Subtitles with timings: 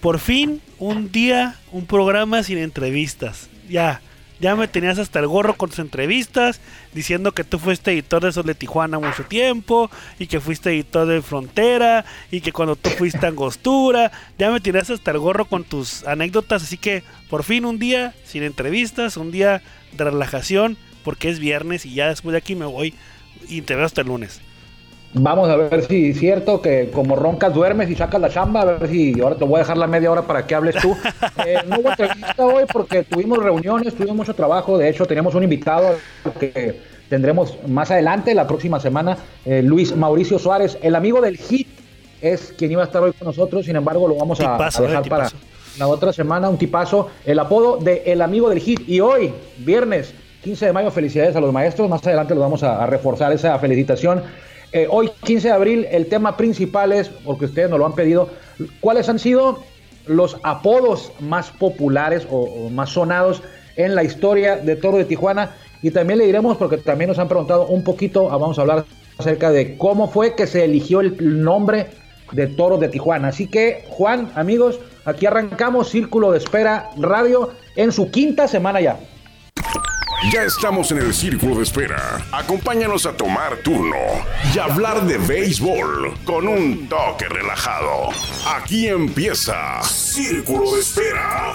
[0.00, 3.48] por fin un día, un programa sin entrevistas.
[3.68, 4.00] Ya,
[4.40, 6.60] ya me tenías hasta el gorro con tus entrevistas,
[6.94, 11.06] diciendo que tú fuiste editor de Sol de Tijuana mucho tiempo, y que fuiste editor
[11.06, 15.64] de Frontera, y que cuando tú fuiste Angostura, ya me tenías hasta el gorro con
[15.64, 21.30] tus anécdotas, así que por fin un día sin entrevistas, un día de relajación, porque
[21.30, 22.94] es viernes y ya después de aquí me voy
[23.48, 24.40] y te veo hasta el lunes.
[25.14, 28.64] Vamos a ver si es cierto que como roncas duermes y sacas la chamba, a
[28.66, 30.96] ver si ahora te voy a dejar la media hora para que hables tú.
[31.46, 34.76] Eh, no hubo entrevista hoy porque tuvimos reuniones, tuvimos mucho trabajo.
[34.76, 35.96] De hecho, teníamos un invitado
[36.38, 41.68] que tendremos más adelante, la próxima semana, eh, Luis Mauricio Suárez, el amigo del HIT,
[42.20, 43.64] es quien iba a estar hoy con nosotros.
[43.64, 45.28] Sin embargo, lo vamos a, a dejar para
[45.78, 46.48] la otra semana.
[46.48, 48.88] Un tipazo, el apodo de el amigo del HIT.
[48.88, 51.88] Y hoy, viernes 15 de mayo, felicidades a los maestros.
[51.88, 54.22] Más adelante lo vamos a, a reforzar esa felicitación.
[54.72, 58.28] Eh, hoy, 15 de abril, el tema principal es, porque ustedes nos lo han pedido,
[58.80, 59.60] ¿cuáles han sido
[60.06, 63.42] los apodos más populares o, más sonados
[63.76, 65.54] en la historia de Toro de Tijuana?
[65.82, 68.84] Y también le diremos, porque también nos han preguntado un poquito, ah, vamos a hablar
[69.16, 71.86] acerca de cómo fue que se eligió el nombre
[72.32, 73.28] de Toro de Tijuana.
[73.28, 78.98] Así que, Juan, amigos, aquí arrancamos Círculo de Espera Radio en su quinta semana ya.
[80.24, 82.20] Ya estamos en el círculo de espera.
[82.32, 83.96] Acompáñanos a tomar turno
[84.52, 88.08] y hablar de béisbol con un toque relajado.
[88.44, 91.54] Aquí empieza Círculo de Espera.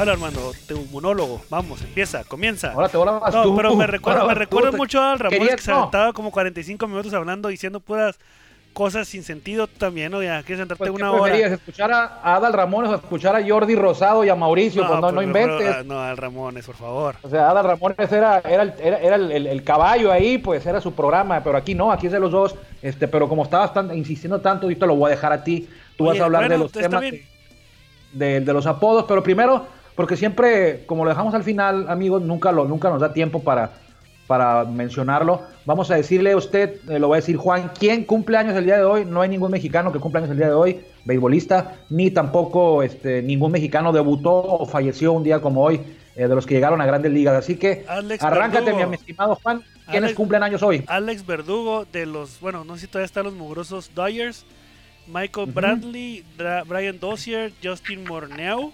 [0.00, 2.72] Hola hermano, tu monólogo, vamos, empieza, comienza.
[2.72, 3.56] Ahora te no, tú.
[3.56, 7.48] pero me recuerda, me recuerda mucho al Ramón que se aventaba como 45 minutos hablando,
[7.48, 8.18] diciendo puras
[8.76, 10.22] cosas sin sentido también, ¿no?
[10.22, 11.34] Ya quieres sentarte pues, una hora.
[11.34, 14.82] ¿Escuchar a Adal Ramones o escuchar a Jordi Rosado y a Mauricio?
[14.82, 15.86] No, pues no, no inventes.
[15.86, 17.16] No, Adal Ramones, por favor.
[17.22, 20.92] O sea, Adal Ramones era, era, era, era el, el, caballo ahí, pues era su
[20.92, 22.54] programa, pero aquí no, aquí es de los dos.
[22.82, 25.66] Este, pero como estabas tan, insistiendo tanto, yo te lo voy a dejar a ti.
[25.96, 27.02] Tú vas a hablar de los temas
[28.12, 32.52] de, de, los apodos, pero primero, porque siempre, como lo dejamos al final, amigos, nunca,
[32.52, 33.70] lo, nunca nos da tiempo para
[34.26, 35.42] para mencionarlo.
[35.64, 38.64] Vamos a decirle a usted, eh, lo va a decir Juan, ¿quién cumple años el
[38.64, 39.04] día de hoy?
[39.04, 43.22] No hay ningún mexicano que cumple años el día de hoy, beisbolista, ni tampoco este,
[43.22, 45.80] ningún mexicano debutó o falleció un día como hoy
[46.16, 47.34] eh, de los que llegaron a grandes ligas.
[47.34, 47.84] Así que
[48.20, 49.62] arráncate, mi estimado Juan.
[49.90, 50.82] ¿Quiénes cumplen años hoy?
[50.88, 54.44] Alex Verdugo de los, bueno, no sé si todavía están los mugrosos Dodgers,
[55.06, 56.24] Michael Bradley,
[56.66, 58.72] Brian Dozier, Justin Morneau.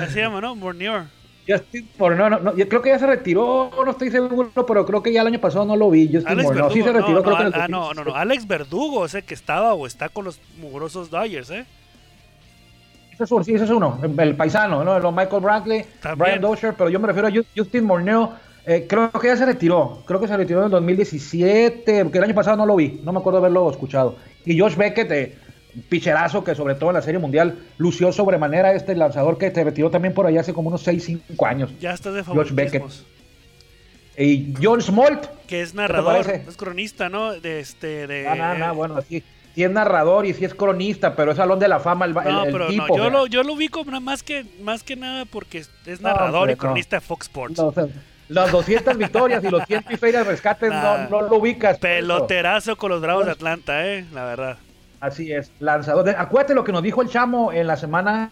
[0.00, 0.54] Así se llama, ¿no?
[0.54, 1.06] Morneau.
[1.50, 5.12] Justin no, no, yo creo que ya se retiró, no estoy seguro, pero creo que
[5.12, 6.06] ya el año pasado no lo vi.
[6.06, 9.14] Justin Alex Verdugo, sí se retiró, creo que ah, no, no, no, Alex Verdugo es
[9.14, 11.66] el que estaba o está con los mugrosos Dodgers, ¿eh?
[13.12, 14.98] Ese es, sí, ese es uno, el paisano, ¿no?
[14.98, 15.84] Los Michael Bradley,
[16.16, 18.32] Brian Dozier, pero yo me refiero a Justin Morneo.
[18.66, 22.24] Eh, creo que ya se retiró, creo que se retiró en el 2017, porque el
[22.24, 24.16] año pasado no lo vi, no me acuerdo haberlo escuchado.
[24.44, 25.38] Y Josh Beckett, eh,
[25.88, 29.90] picherazo que sobre todo en la Serie Mundial lució sobremanera este lanzador que se retiró
[29.90, 31.70] también por allá hace como unos 6, 5 años.
[31.80, 32.84] Ya está de George Beckett.
[34.16, 35.26] Y John Smolt.
[35.46, 37.32] Que es narrador, es cronista, ¿no?
[37.32, 38.24] De este, de...
[38.36, 39.22] No, no, bueno, sí,
[39.54, 42.22] sí, es narrador y sí es cronista, pero es salón de la fama el, no,
[42.44, 46.00] pero tipo, no, yo, lo, yo lo ubico más que, más que nada porque es
[46.00, 47.62] narrador y cronista de Fox Sports.
[48.28, 51.78] las 200 victorias y los 100 ferias rescates no, no, lo ubicas.
[51.78, 54.58] Peloterazo con los Bravos de Atlanta, eh, la verdad.
[55.00, 56.08] Así es, lanzador.
[56.10, 58.30] Acuérdate lo que nos dijo el chamo en la semana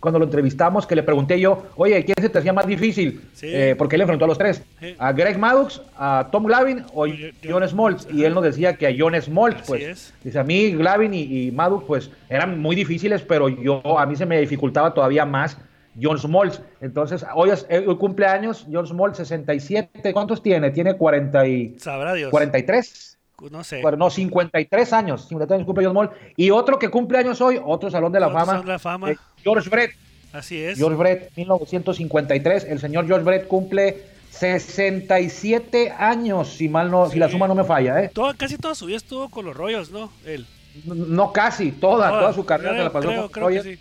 [0.00, 3.20] cuando lo entrevistamos, que le pregunté yo, oye, ¿quién se te hacía más difícil?
[3.42, 4.62] Eh, porque él enfrentó a los tres,
[4.98, 7.06] a Greg Maddox, a Tom Glavin o
[7.46, 8.08] John Smoltz.
[8.10, 11.84] Y él nos decía que a John Smoltz, pues, dice, a mí Glavin y, Maddox,
[11.86, 15.58] pues, eran muy difíciles, pero yo, a mí se me dificultaba todavía más
[16.00, 16.62] John Smoltz.
[16.80, 20.70] Entonces, hoy es hoy cumpleaños, John Smoltz, 67, ¿cuántos tiene?
[20.70, 21.78] Tiene 40 y...
[21.78, 22.30] Sabrá Dios.
[22.30, 23.18] 43.
[23.50, 23.80] No sé.
[23.82, 25.26] Bueno, no, 53 años.
[25.28, 26.10] 53 años cumple John Moll.
[26.36, 28.62] Y otro que cumple años hoy, otro Salón de la Fama.
[28.64, 29.12] la fama.
[29.42, 29.92] George Brett.
[30.32, 30.78] Así es.
[30.78, 32.64] George Brett, 1953.
[32.64, 37.64] El señor George Brett cumple 67 años, si mal no, si la suma no me
[37.64, 38.10] falla, ¿eh?
[38.38, 40.10] casi toda su vida estuvo con los rollos, ¿no?
[40.24, 40.46] Él.
[40.84, 43.78] No, casi, toda, toda, su carrera se la pasó con creo Royals.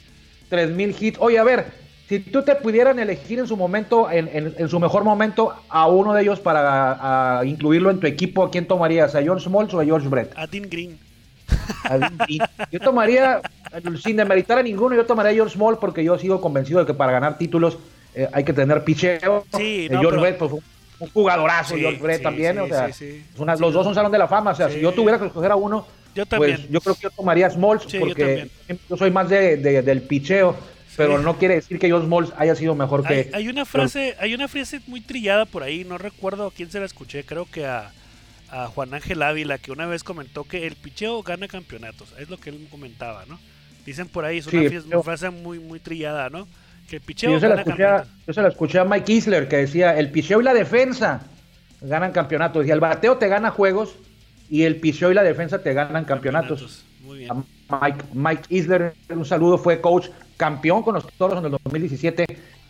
[0.50, 1.20] 3000 hits.
[1.22, 1.72] Oye, a ver,
[2.10, 6.24] si tú te pudieran elegir en su momento, en, su mejor momento, a uno de
[6.24, 9.14] ellos para incluirlo en tu equipo, ¿a quién tomarías?
[9.14, 10.34] ¿A George Smoltz o a George Brett?
[10.36, 10.98] A Dean Green.
[11.84, 12.42] A Dean Green.
[12.72, 13.42] Yo tomaría,
[14.02, 16.96] sin demeritar a ninguno, yo tomaría a George Smoltz porque yo sigo convencido de que
[16.96, 17.78] para ganar títulos
[18.16, 19.46] eh, hay que tener picheo.
[19.56, 22.58] Sí, eh, George Brett, pues, un jugadorazo, George Brett también.
[22.58, 22.90] o sea,
[23.60, 24.50] los dos son salón de la fama.
[24.50, 25.86] O sea, si yo tuviera que escoger a uno,
[26.16, 28.50] yo pues yo creo que yo tomaría Smoltz porque
[28.90, 30.56] yo, soy más de, del picheo
[30.98, 33.30] pero no quiere decir que John Smalls haya sido mejor que.
[33.34, 36.80] Hay una frase, hay una frase muy trillada por ahí, no recuerdo a quién se
[36.80, 37.92] la escuché, creo que a,
[38.50, 42.14] a Juan Ángel Ávila, que una vez comentó que el picheo gana campeonatos.
[42.20, 43.40] Es lo que él comentaba, ¿no?
[43.86, 46.48] Dicen por ahí, es una, Sí, pero- frase muy, muy trillada, ¿no?
[46.90, 49.12] Que el Sí, picheo yo, se la gana escuché, yo se la escuché a Mike
[49.14, 51.22] Isler que decía, el picheo y la defensa
[51.82, 52.66] ganan campeonatos.
[52.66, 53.96] Y el bateo te gana juegos
[54.50, 56.84] y el picheo y la defensa te ganan campeonatos.
[57.02, 57.32] Muy bien.
[57.32, 57.44] A
[57.82, 60.08] Mike, Mike Isler, un saludo, fue coach
[60.40, 62.26] campeón con los Toros en el 2017.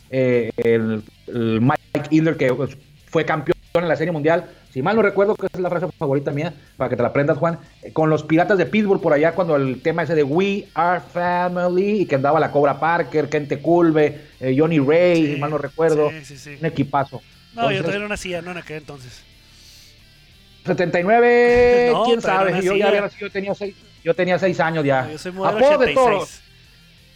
[0.09, 2.75] eh, el, el Mike Isler que pues,
[3.09, 4.49] fue campeón en la Serie Mundial.
[4.73, 7.37] Si mal no recuerdo, que es la frase favorita mía, para que te la aprendas,
[7.37, 10.67] Juan, eh, con los Piratas de Pittsburgh por allá, cuando el tema ese de We
[10.73, 15.39] Are Family, y que andaba la Cobra Parker, Kente Culve, eh, Johnny Ray, Sí, si
[15.39, 16.57] mal no recuerdo, sí, sí, sí.
[16.59, 17.21] un equipazo.
[17.55, 19.23] No, yo todavía no nacía, no en aquel entonces.
[20.65, 24.59] 79, No, quién no sabe, yo ya había nacido, yo tenía seis, yo tenía seis
[24.59, 25.09] años ya.
[25.11, 25.95] Yo soy modelo de 86.
[25.95, 26.41] toros.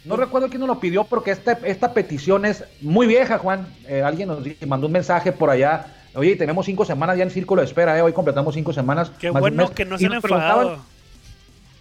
[0.04, 3.66] No recuerdo quién nos lo pidió porque esta, esta petición es muy vieja, Juan.
[3.88, 5.86] Eh, alguien nos mandó un mensaje por allá.
[6.14, 8.02] Oye, tenemos cinco semanas ya en círculo de espera, ¿eh?
[8.02, 9.10] hoy completamos cinco semanas.
[9.18, 10.78] Qué bueno que no se han enfadado.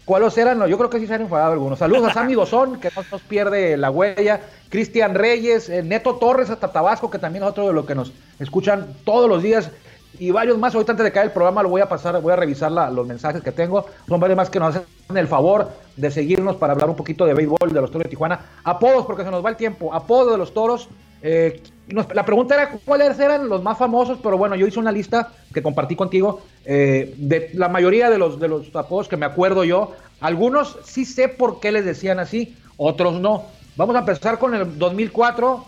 [0.05, 0.59] ¿Cuáles eran?
[0.59, 1.79] No, yo creo que sí se han enfadado algunos.
[1.79, 4.41] Saludos a Sammy Dozón, que no nos pierde la huella.
[4.69, 8.11] Cristian Reyes, eh, Neto Torres hasta Tabasco, que también es otro de los que nos
[8.39, 9.71] escuchan todos los días.
[10.19, 10.73] Y varios más.
[10.73, 13.41] Ahorita antes de caer el programa lo voy a pasar, voy a revisar los mensajes
[13.41, 13.85] que tengo.
[14.07, 17.33] Son varios más que nos hacen el favor de seguirnos para hablar un poquito de
[17.33, 18.39] béisbol de los Toros de Tijuana.
[18.63, 19.93] Apodos, porque se nos va el tiempo.
[19.93, 20.89] Apodos de los Toros.
[21.21, 25.31] Eh, la pregunta era cuáles eran los más famosos, pero bueno, yo hice una lista
[25.53, 29.63] que compartí contigo eh, de la mayoría de los, de los apodos que me acuerdo
[29.63, 29.93] yo.
[30.19, 33.45] Algunos sí sé por qué les decían así, otros no.
[33.75, 35.65] Vamos a empezar con el 2004,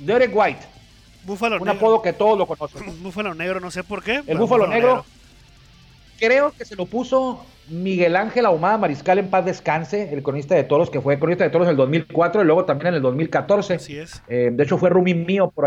[0.00, 0.60] Derek White,
[1.26, 1.72] Búfalo un negro.
[1.78, 2.82] apodo que todos lo conocen.
[3.02, 4.22] Búfalo negro, no sé por qué.
[4.26, 5.04] El Búfalo Negro,
[6.18, 10.64] creo que se lo puso Miguel Ángel Ahumada Mariscal en paz descanse, el cronista de
[10.64, 13.74] toros, que fue cronista de toros en el 2004 y luego también en el 2014.
[13.74, 14.22] Así es.
[14.28, 15.66] Eh, de hecho, fue roomie mío por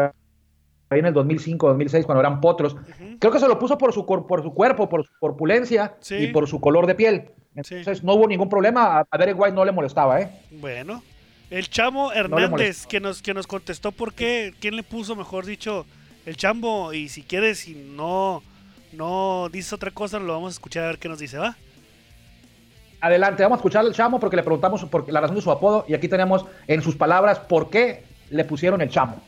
[0.90, 2.76] ahí en el 2005, 2006, cuando eran potros.
[3.20, 6.16] Creo que se lo puso por su, por su cuerpo, por su corpulencia Sí.
[6.16, 7.30] y por su color de piel.
[7.64, 7.76] Sí.
[7.76, 9.00] Entonces, no hubo ningún problema.
[9.00, 10.30] A, a Derek White no le molestaba, ¿eh?
[10.52, 11.04] Bueno.
[11.50, 15.86] El Chamo Hernández, que nos, que nos contestó por qué, quién le puso, mejor dicho,
[16.26, 16.94] el Chambo.
[16.94, 18.44] Y si quieres, si no,
[18.94, 21.58] no dices otra cosa, lo vamos a escuchar a ver qué nos dice, ¿va?
[23.02, 25.86] Adelante, vamos a escuchar al chamo porque le preguntamos por la razón de su apodo
[25.88, 29.22] y aquí tenemos en sus palabras por qué le pusieron el chamo.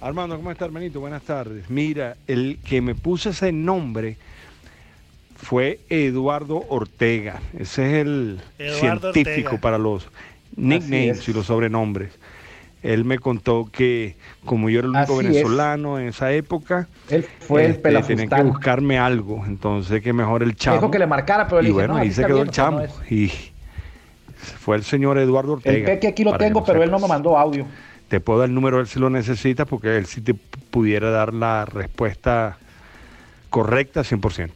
[0.00, 1.00] Armando, ¿cómo estás, hermanito?
[1.00, 1.68] Buenas tardes.
[1.68, 4.16] Mira, el que me puso ese nombre
[5.36, 7.42] fue Eduardo Ortega.
[7.58, 9.60] Ese es el Eduardo científico Ortega.
[9.60, 10.08] para los
[10.56, 11.28] nicknames es.
[11.28, 12.18] y los sobrenombres.
[12.82, 14.16] Él me contó que
[14.46, 15.32] como yo era el único Así es.
[15.32, 19.44] venezolano en esa época, Él fue el este, tenían que buscarme algo.
[19.46, 20.76] Entonces, que mejor el chamo.
[20.76, 22.52] Dijo que le marcara, pero le y dije, bueno, no, ahí se quedó bien, el
[22.52, 22.80] chamo.
[22.80, 23.30] no Y
[24.60, 25.76] fue el señor Eduardo Ortega.
[25.76, 27.66] El peque aquí lo tengo, pero él no me mandó audio.
[28.08, 31.34] Te puedo dar el número él si lo necesitas porque él sí te pudiera dar
[31.34, 32.56] la respuesta
[33.50, 34.50] correcta 100%.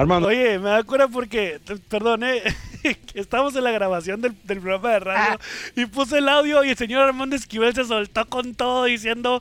[0.00, 1.58] Armando, Oye, me da cura porque,
[1.88, 2.42] perdón, eh,
[3.14, 5.38] estamos en la grabación del, del programa de radio
[5.74, 9.40] y puse el audio y el señor Armando Esquivel se soltó con todo diciéndole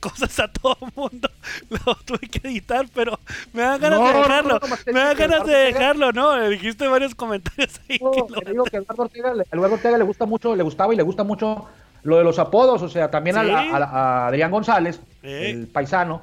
[0.00, 1.28] cosas a todo el mundo.
[1.70, 3.18] Lo tuve que editar, pero
[3.52, 4.60] me dan ganas No, de dejarlo.
[4.60, 6.40] no, no, me dan ganas de dejarlo, ¿no?
[6.40, 7.98] Eh, Dijiste varios comentarios ahí.
[7.98, 10.62] Que te digo que a Eduardo Ortega, le- a Eduardo Ortega le gusta mucho, le
[10.62, 11.66] gustaba y le gusta mucho
[12.04, 13.50] lo de los apodos, o sea, también Sí.
[13.50, 15.50] a Adrián González, Eh.
[15.50, 16.22] el paisano,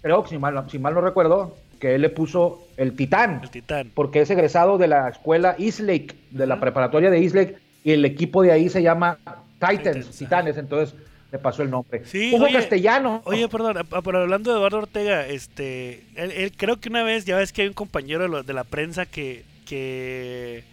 [0.00, 3.50] creo que si mal, si mal no recuerdo, que él le puso el titán, El
[3.50, 3.90] titán.
[3.94, 8.42] porque es egresado de la escuela Eastlake, de la preparatoria de Eastlake, y el equipo
[8.42, 9.18] de ahí se llama
[9.60, 10.94] Titans, Titans, Titanes, entonces
[11.30, 12.02] le pasó el nombre.
[12.06, 13.22] Sí, Hugo oye, Castellano.
[13.24, 17.36] Oye, perdón, pero hablando de Eduardo Ortega, este, él, él creo que una vez, ya
[17.36, 20.64] ves que hay un compañero de, lo- de la prensa que, que,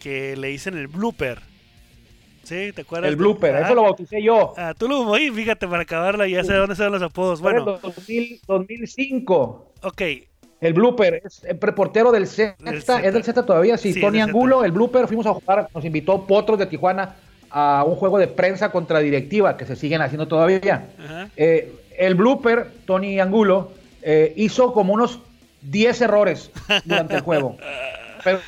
[0.00, 1.38] que le dicen el blooper.
[2.42, 2.72] ¿Sí?
[2.74, 3.10] ¿Te acuerdas?
[3.10, 4.54] el blooper, eso lo bauticé yo.
[4.56, 7.40] Ah, tú lo oí, fíjate, para acabarla, ya sé dónde son los apodos.
[7.40, 9.72] Bueno, 2000 2005.
[9.82, 10.02] ok,
[10.60, 13.00] El blooper, es el reportero del Z, Del Zeta.
[13.00, 14.66] es del Z todavía, sí, Sí, Tony Angulo, Zeta.
[14.66, 17.14] el blooper, fuimos a jugar, nos invitó Potros de Tijuana
[17.50, 20.88] a un juego de prensa contra directiva, que se siguen haciendo todavía.
[21.36, 25.20] Eh, el blooper, Tony Angulo, eh, hizo como unos
[25.62, 26.50] 10 errores
[26.84, 27.56] durante el juego.
[28.24, 28.40] Pero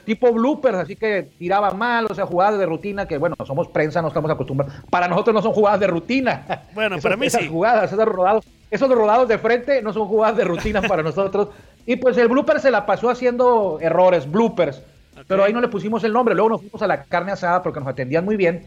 [0.00, 4.00] tipo bloopers, así que tiraba mal, o sea, jugadas de rutina, que bueno, somos prensa,
[4.02, 4.74] no estamos acostumbrados.
[4.90, 6.44] Para nosotros no son jugadas de rutina.
[6.74, 7.48] Bueno, para mí esas sí.
[7.48, 11.48] jugadas, esos rodados, esos rodados de frente no son jugadas de rutina para nosotros.
[11.86, 14.82] Y pues el blooper se la pasó haciendo errores, bloopers.
[15.28, 16.34] Pero ahí no le pusimos el nombre.
[16.34, 18.66] Luego nos fuimos a la carne asada porque nos atendían muy bien.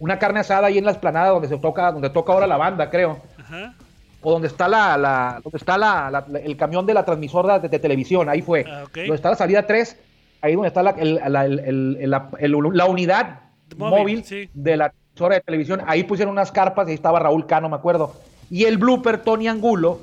[0.00, 2.90] Una carne asada ahí en la esplanada donde se toca, donde toca ahora la banda,
[2.90, 3.74] creo Ajá.
[4.22, 7.78] o donde está la, la- donde está la, el camión de la transmisora de, de
[7.78, 8.64] televisión, ahí fue.
[8.68, 8.84] Ah.
[8.94, 9.96] Donde está la salida 3,
[10.44, 13.40] ahí donde está la, el- la- el- la- la unidad
[13.76, 14.48] Móvil, móvil, sí.
[14.52, 17.76] de la transmisora de televisión, ahí pusieron unas carpas y ahí estaba Raúl Cano, me
[17.76, 18.14] acuerdo.
[18.50, 20.00] Y el blooper Tony Angulo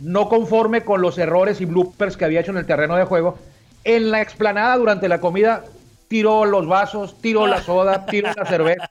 [0.00, 3.36] no conforme con los errores y bloopers que había hecho en el terreno de juego,
[3.84, 5.64] en la explanada durante la comida
[6.08, 8.90] tiró los vasos, tiró la soda, tiró la cerveza.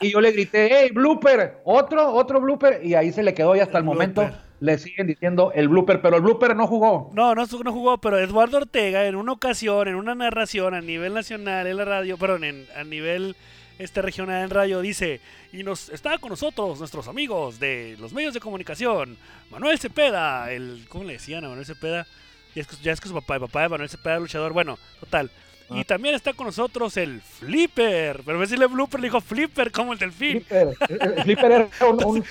[0.00, 2.80] Y yo le grité, hey, blooper, otro, otro blooper.
[2.84, 4.28] Y ahí se le quedó y hasta el, momento
[4.60, 7.10] le siguen diciendo el blooper, pero el blooper no jugó.
[7.14, 11.14] No, no, no jugó, pero Eduardo Ortega en una ocasión, en una narración a nivel
[11.14, 13.36] nacional en la radio, perdón, en, a nivel
[13.78, 15.20] este regional en radio dice,
[15.52, 19.16] y nos está con nosotros nuestros amigos de los medios de comunicación,
[19.50, 22.06] Manuel Cepeda, el, ¿cómo le decían a Manuel Cepeda?
[22.54, 24.78] Ya es que, ya es que su papá, el papá de Manuel Cepeda, luchador, bueno,
[24.98, 25.30] total,
[25.70, 28.22] y también está con nosotros el Flipper.
[28.24, 30.42] Pero decirle Blooper, le dijo Flipper como el delfín.
[30.42, 32.24] Flipper, Flipper era un,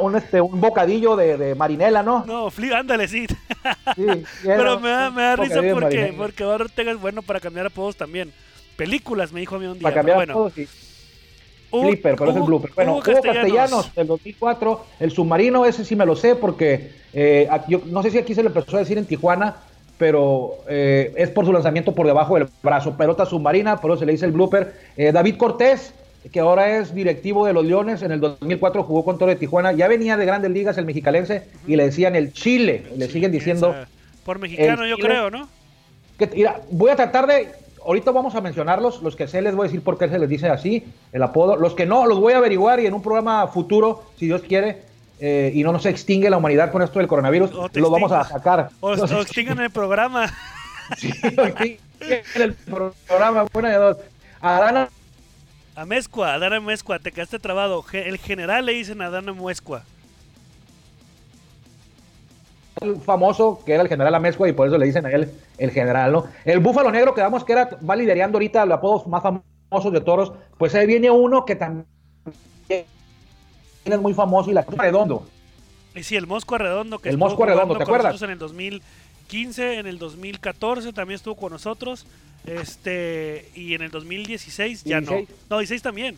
[0.00, 2.24] un, este, un bocadillo de, de, marinela, ¿no?
[2.26, 3.26] No, flip, ándale, sí.
[3.96, 4.06] sí
[4.42, 8.32] Pero me da, me da risa porque, porque Ortega es bueno para cambiar apodos también.
[8.76, 9.82] Películas, me dijo a mí un día.
[9.82, 10.32] Para cambiar bueno.
[10.34, 10.68] apodos, sí.
[11.70, 12.70] Flipper, pero es el blooper.
[12.74, 13.42] Bueno, Hugo Castellanos.
[13.42, 14.84] Castellanos, del 2004.
[15.00, 18.42] El submarino, ese sí me lo sé porque eh, yo, no sé si aquí se
[18.42, 19.56] le empezó a decir en Tijuana
[19.98, 22.96] pero eh, es por su lanzamiento por debajo del brazo.
[22.96, 24.72] Pelota submarina, por eso se le dice el blooper.
[24.96, 25.92] Eh, David Cortés,
[26.32, 29.72] que ahora es directivo de los Leones, en el 2004 jugó con Toro de Tijuana,
[29.72, 33.74] ya venía de grandes ligas el mexicalense y le decían el Chile, le siguen diciendo.
[34.24, 35.48] Por mexicano, yo creo, ¿no?
[36.16, 37.48] Que, mira, voy a tratar de.
[37.84, 40.28] Ahorita vamos a mencionarlos, los que sé les voy a decir por qué se les
[40.28, 41.56] dice así, el apodo.
[41.56, 44.82] Los que no, los voy a averiguar y en un programa futuro, si Dios quiere,
[45.20, 48.70] eh, y no nos extingue la humanidad con esto del coronavirus, lo vamos a sacar.
[48.80, 50.32] O, extingan el programa.
[50.96, 51.12] sí,
[52.00, 53.96] en el programa, buena de dos.
[54.40, 54.88] Adana.
[55.74, 57.84] A Mezcua, Adana Mezcua, te quedaste trabado.
[57.92, 59.82] El general le dicen a Adana Mezcua.
[62.80, 65.70] El famoso, que era el general Amezcua, y por eso le dicen a él el
[65.72, 66.26] general, ¿no?
[66.44, 70.32] El búfalo negro, que que era, va liderando ahorita los apodos más famosos de toros,
[70.56, 71.86] pues ahí viene uno que también
[73.92, 75.26] es muy famoso y la Cruz Redondo.
[76.02, 76.98] Sí, el Mosco Redondo.
[76.98, 78.20] Que el Mosco Redondo, ¿te acuerdas?
[78.22, 82.06] En el 2015, en el 2014 también estuvo con nosotros.
[82.46, 85.12] Este, y en el 2016 ya no.
[85.50, 86.16] No, 16 también.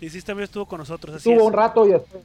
[0.00, 1.16] 16 también estuvo con nosotros.
[1.16, 2.24] estuvo un rato y después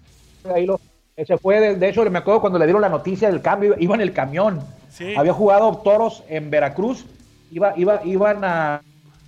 [0.53, 0.79] ahí lo,
[1.15, 1.59] se fue.
[1.59, 4.13] De, de, hecho, me acuerdo cuando le dieron la noticia del cambio, iba en el
[4.13, 4.61] camión.
[5.15, 7.05] Había jugado toros en Veracruz.
[7.51, 8.81] Iba, iba, iban a,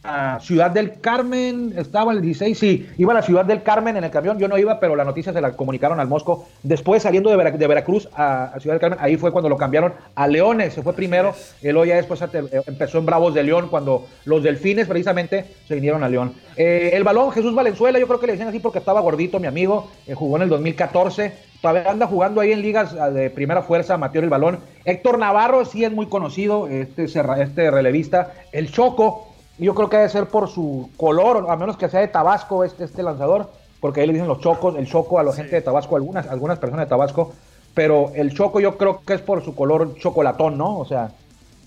[0.03, 4.03] a Ciudad del Carmen, estaba el 16, sí, iba a la Ciudad del Carmen en
[4.03, 6.47] el camión, yo no iba, pero la noticia se la comunicaron al Mosco.
[6.63, 10.27] Después saliendo de, de Veracruz a, Ciudad del Carmen, ahí fue cuando lo cambiaron a
[10.27, 14.43] Leones, se fue primero, el ya después eh, empezó en Bravos de León, cuando los
[14.43, 16.33] Delfines precisamente se vinieron a León.
[16.55, 19.47] Eh, el balón, Jesús Valenzuela, yo creo que le decían así porque estaba gordito, mi
[19.47, 23.61] amigo, eh, jugó en el 2014, todavía anda jugando ahí en ligas ah, de primera
[23.61, 24.59] fuerza, Mateo el balón.
[24.85, 28.33] Héctor Navarro sí es muy conocido, este, este relevista.
[28.51, 29.28] El Choco,
[29.59, 32.85] yo creo que debe ser por su color, a menos que sea de Tabasco este,
[32.85, 33.49] este lanzador,
[33.79, 36.59] porque ahí le dicen los chocos, el choco a la gente de Tabasco, algunas, algunas
[36.59, 37.33] personas de Tabasco,
[37.73, 40.77] pero el choco yo creo que es por su color chocolatón, ¿no?
[40.77, 41.11] O sea,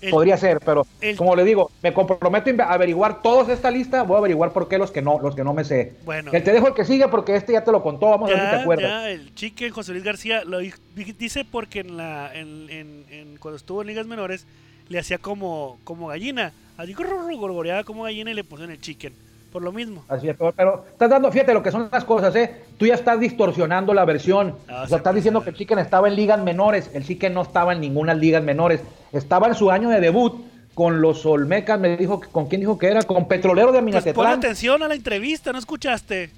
[0.09, 0.85] podría ser, pero
[1.17, 4.77] como le digo, me comprometo a averiguar todos esta lista, voy a averiguar por qué
[4.77, 5.93] los que no, los que no me sé.
[6.05, 6.31] Bueno.
[6.31, 8.49] te dejo el que sigue porque este ya te lo contó, vamos a ver si
[8.49, 8.89] te acuerdas.
[8.89, 13.81] Ya, el chique José Luis García lo dice porque en la, en, en, cuando estuvo
[13.81, 14.45] en ligas menores
[14.89, 19.13] le hacía como, como gallina Así gorgoreaba como gallina y le pusieron el chicken.
[19.51, 20.03] Por lo mismo.
[20.07, 22.63] Así es, pero, estás dando, fíjate lo que son las cosas, ¿eh?
[22.79, 24.55] Tú ya estás distorsionando la versión.
[24.67, 26.89] Ah, o sea, estás diciendo que el chicken estaba en ligas menores.
[26.95, 28.81] El chicken no estaba en ninguna ligas menores.
[29.11, 30.41] Estaba en su año de debut
[30.73, 31.79] con los Olmecas.
[31.79, 33.03] Me dijo, ¿con quién dijo que era?
[33.03, 34.15] Con Petrolero de Aminatetlán.
[34.15, 36.31] Pues pon atención a la entrevista, ¿no escuchaste?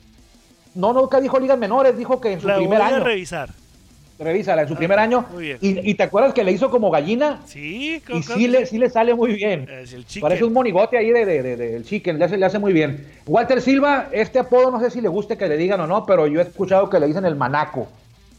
[0.73, 1.97] No, nunca dijo ligas menores.
[1.97, 2.97] Dijo que en su primer año.
[2.97, 3.49] A revisar.
[4.17, 5.25] Revísala, en su primer año.
[5.61, 7.41] Y, te acuerdas que le hizo como gallina?
[7.45, 9.67] Sí, Y sí le, sí le sale muy bien.
[10.21, 13.05] Parece un monigote ahí de, de, de, chicken, le hace, le hace muy bien.
[13.25, 16.27] Walter Silva, este apodo no sé si le guste que le digan o no, pero
[16.27, 17.87] yo he escuchado que le dicen el manaco.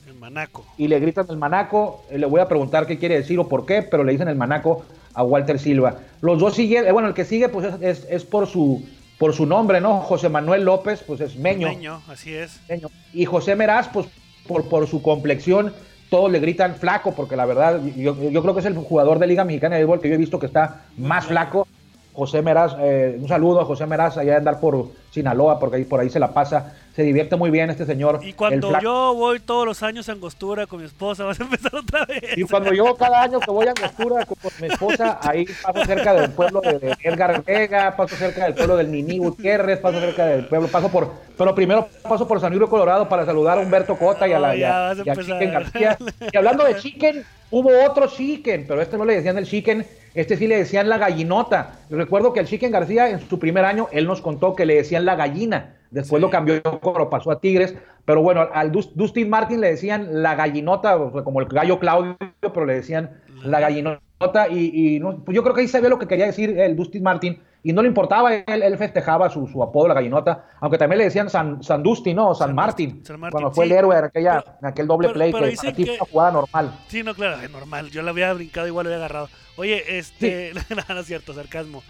[0.06, 0.64] El manaco.
[0.78, 2.04] Y le gritan el manaco.
[2.11, 4.37] Eh, le voy a preguntar qué quiere decir o por qué, pero le dicen el
[4.37, 5.99] manaco a Walter Silva.
[6.23, 8.83] Los dos siguen, eh, bueno, el que sigue pues es, es, por su
[9.18, 10.00] por su nombre, ¿no?
[10.00, 11.68] José Manuel López, pues es Meño.
[11.68, 12.61] Meño, así es.
[12.68, 12.88] Meño.
[13.14, 14.06] Y José Meraz, pues
[14.47, 15.73] por, por su complexión,
[16.09, 19.45] todos le gritan flaco, porque la verdad, yo, creo que es el jugador de Liga
[19.45, 21.67] Mexicana de Béisbol que yo he visto que está más flaco.
[22.12, 26.00] José Meraz, eh, un saludo a José Meraz allá de andar por Sinaloa, porque por
[26.00, 28.21] ahí se la pasa se divierte muy bien este señor.
[28.23, 31.75] Y cuando yo voy todos los años a Angostura con mi esposa, vas a empezar
[31.75, 32.38] otra vez.
[32.38, 36.15] Y cuando yo cada año que voy a Angostura con, mi esposa, ahí paso cerca
[36.15, 40.47] del pueblo de, Edgar Vega, paso cerca del pueblo del Nini Gutiérrez, paso cerca del
[40.47, 44.26] pueblo, paso por, pero primero paso por San Luis Colorado para saludar a Humberto Cota
[44.26, 44.57] y a la
[44.95, 45.99] y Chicken García.
[46.33, 49.85] Y hablando de Chicken, hubo otro Chicken, pero este no le decían el Chicken,
[50.15, 51.75] este sí le decían la gallinota.
[51.91, 55.05] Recuerdo que el Chicken García en su primer año, él nos contó que le decían
[55.05, 57.75] la gallina Después lo cambió cuando pasó a Tigres.
[58.05, 62.75] Pero bueno, al Dustin Martin le decían la gallinota, como el gallo Claudio, pero le
[62.75, 64.47] decían la gallinota.
[64.50, 67.41] Y, pues yo creo que ahí se ve lo que quería decir el Dustin Martin.
[67.62, 70.45] Y no le importaba, él, él festejaba su, apodo, la gallinota.
[70.61, 72.35] Aunque también le decían San, San Dustin, ¿no?
[72.35, 75.95] San, Martin, Cuando fue el héroe en, aquella, en aquel doble play, que aquí fue
[75.95, 76.79] una jugada normal.
[76.88, 77.91] Sí, no, claro, es normal.
[77.91, 79.31] Yo la había brincado, igual lo había agarrado.
[79.57, 80.53] Oye, este.
[80.88, 81.83] no, es cierto, sarcasmo.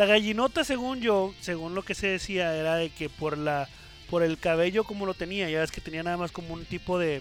[0.00, 3.68] La gallinota, según yo, según lo que se decía, era de que por la
[4.08, 6.98] por el cabello como lo tenía, ya ves que tenía nada más como un tipo
[6.98, 7.20] de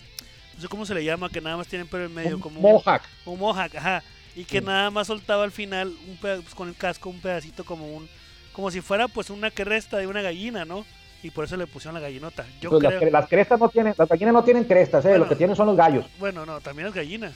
[0.56, 2.62] no sé cómo se le llama, que nada más tienen pelo en medio, un como
[2.62, 3.02] mohawk.
[3.26, 4.02] Un, un mohawk, ajá,
[4.34, 7.86] y que nada más soltaba al final un pues, con el casco un pedacito como
[7.86, 8.08] un
[8.54, 10.86] como si fuera pues una cresta de una gallina, ¿no?
[11.22, 12.46] Y por eso le pusieron la gallinota.
[12.62, 13.12] Yo pues creo...
[13.12, 15.18] las, crestas no tienen, las gallinas no tienen crestas, ¿eh?
[15.18, 16.06] lo que tienen son los gallos.
[16.18, 17.34] Bueno, no, también las gallinas.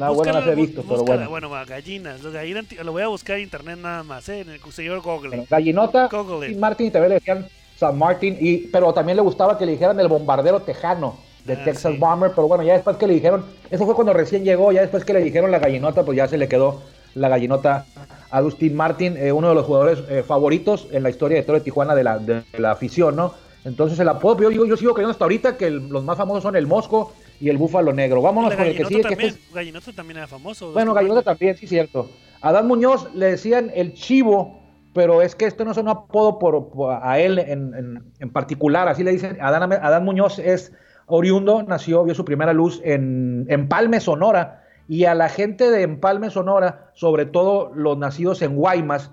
[0.00, 1.28] No, bueno, no se he visto, pero bueno.
[1.28, 2.22] Bueno, gallinas.
[2.22, 4.40] Los gallinas, lo voy a buscar en internet nada más, ¿eh?
[4.40, 5.46] En el señor Google.
[5.48, 6.08] gallinota,
[6.48, 9.98] y Martin también le decían San Martin, y, pero también le gustaba que le dijeran
[10.00, 13.86] el bombardero tejano de ah, Texas Bomber, pero bueno, ya después que le dijeron, eso
[13.86, 16.48] fue cuando recién llegó, ya después que le dijeron la gallinota, pues ya se le
[16.48, 16.82] quedó
[17.14, 17.86] la gallinota
[18.30, 21.58] a Dustin Martin, eh, uno de los jugadores eh, favoritos en la historia de Toro
[21.58, 23.34] de Tijuana de la, de, la afición, ¿no?
[23.64, 26.66] Entonces el apodo, yo, yo sigo creyendo hasta ahorita que los más famosos son el
[26.66, 28.20] Mosco y el Búfalo Negro.
[28.20, 29.02] Vámonos con el que sigue.
[29.02, 30.72] También, que Gallinota también era famoso.
[30.72, 32.10] Bueno, Gallinota también, sí, cierto.
[32.42, 34.60] Adán Muñoz le decían el chivo,
[34.94, 39.02] pero es que esto no es un apodo por, a él en, en, particular, así
[39.02, 39.38] le dicen.
[39.40, 40.72] Adán, Adán Muñoz es
[41.06, 46.30] oriundo, nació, vio su primera luz en Empalme, Sonora, y a la gente de Empalme,
[46.30, 49.12] Sonora, sobre todo los nacidos en Guaymas,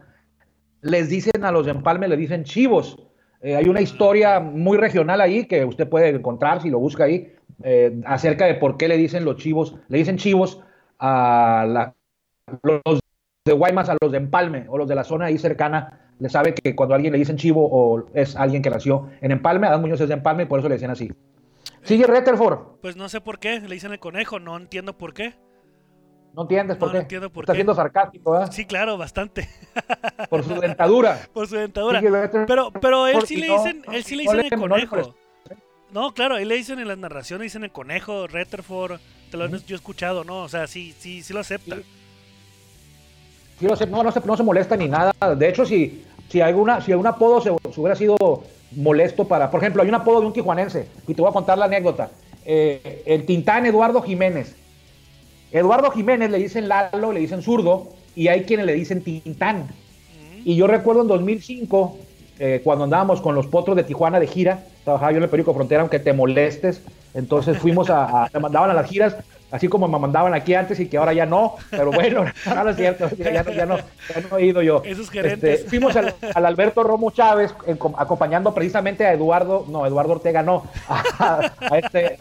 [0.82, 2.98] les dicen a los de Empalme, le dicen chivos.
[3.42, 7.34] Eh, hay una historia muy regional ahí que usted puede encontrar si lo busca ahí,
[7.64, 10.62] eh, acerca de por qué le dicen los chivos, le dicen chivos
[11.00, 11.94] a
[12.64, 13.00] los
[13.46, 16.54] de Guaymas, a los de Empalme o los de la zona ahí cercana, le sabe
[16.54, 19.82] que cuando a alguien le dicen chivo o es alguien que nació en Empalme, Adán
[19.82, 21.12] Muñoz es de Empalme y por eso le dicen así.
[21.84, 22.80] Sigue Retterford.
[22.82, 25.36] Pues no sé por qué, le dicen el conejo, no entiendo por qué.
[26.34, 26.98] No entiendes por no, qué.
[26.98, 28.46] No entiendo por Está siendo sarcástico, ¿eh?
[28.52, 29.50] Sí, claro, bastante.
[30.30, 31.20] Por su dentadura.
[31.34, 32.02] por su dentadura.
[32.46, 35.16] Pero, pero él sí le dicen, él sí le dicen el conejo.
[35.98, 39.00] No, claro, él le dicen en las narraciones, dicen el conejo, Retterford,
[39.32, 40.44] te lo he yo he escuchado, ¿no?
[40.44, 41.78] O sea, sí, sí, sí lo acepta.
[43.60, 45.12] Sí, lo acepta, no, no se, no se molesta ni nada.
[45.36, 49.82] De hecho, si, si, alguna, si algún apodo se, hubiera sido molesto para, por ejemplo,
[49.82, 52.12] hay un apodo de un tijuanense, y te voy a contar la anécdota.
[52.46, 54.56] Eh, el Tintán Eduardo Jiménez.
[55.52, 59.68] Eduardo Jiménez le dicen Lalo, le dicen zurdo, y hay quienes le dicen Tintán.
[60.46, 61.98] Y yo recuerdo en 2005,
[62.40, 65.54] eh, cuando andábamos con los potros de Tijuana de gira, trabajaba yo en el periódico
[65.54, 66.82] Frontera, aunque te molestes,
[67.14, 69.16] entonces fuimos a, me mandaban a las giras,
[69.52, 72.76] así como me mandaban aquí antes y que ahora ya no, pero bueno, no, es
[72.76, 74.82] cierto, ya, no, ya, no, he ido yo.
[74.86, 75.62] Esos gerentes.
[75.62, 77.54] Este, fuimos al, Alberto Romo Chávez,
[77.98, 82.20] acompañando precisamente a Eduardo, no, Eduardo Ortega no, a, este...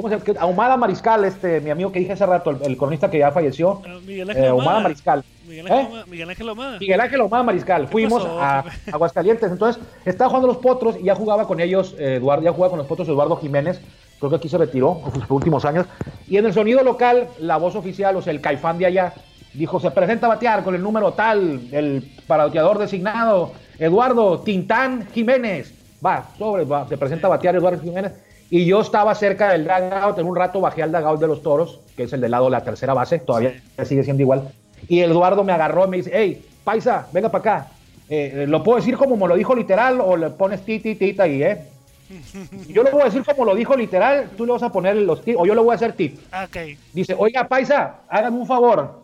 [0.00, 0.40] ¿Cómo se llama?
[0.40, 3.82] Ahumada Mariscal, este, mi amigo que dije hace rato, el, cronista que ya falleció.
[3.86, 5.24] Ah, Miguel Ángel eh, Ahumada Mariscal.
[5.46, 6.04] Miguel Ángel, ¿Eh?
[6.08, 6.78] Miguel Ángel Ahumada.
[6.78, 7.88] Miguel Ángel Ahumada Mariscal.
[7.88, 9.50] Fuimos a Aguascalientes.
[9.50, 12.78] Entonces, estaba jugando los potros y ya jugaba con ellos, eh, Eduardo, ya jugaba con
[12.78, 13.78] los potros Eduardo Jiménez.
[14.18, 15.86] Creo que aquí se retiró en sus últimos años.
[16.26, 19.12] Y en el sonido local, la voz oficial, o sea, el caifán de allá,
[19.52, 25.74] dijo: se presenta a batear con el número tal, el parabateador designado, Eduardo Tintán Jiménez.
[26.02, 28.14] Va, sobre, va, se presenta a batear Eduardo Jiménez
[28.50, 31.80] y yo estaba cerca del dugout, en un rato bajé al dugout de los toros,
[31.96, 34.50] que es el del lado de la tercera base, todavía sigue siendo igual.
[34.88, 37.68] Y Eduardo me agarró y me dice, hey, paisa, venga para acá.
[38.08, 41.14] Eh, ¿Lo puedo decir como me lo dijo literal o le pones ti, ti, ti,
[41.18, 41.64] ahí, eh?
[42.68, 45.22] Yo lo voy a decir como lo dijo literal, tú le vas a poner los
[45.22, 46.18] ti, o yo le voy a hacer ti.
[46.48, 46.76] Okay.
[46.92, 49.00] Dice, oiga, paisa, hágame un favor.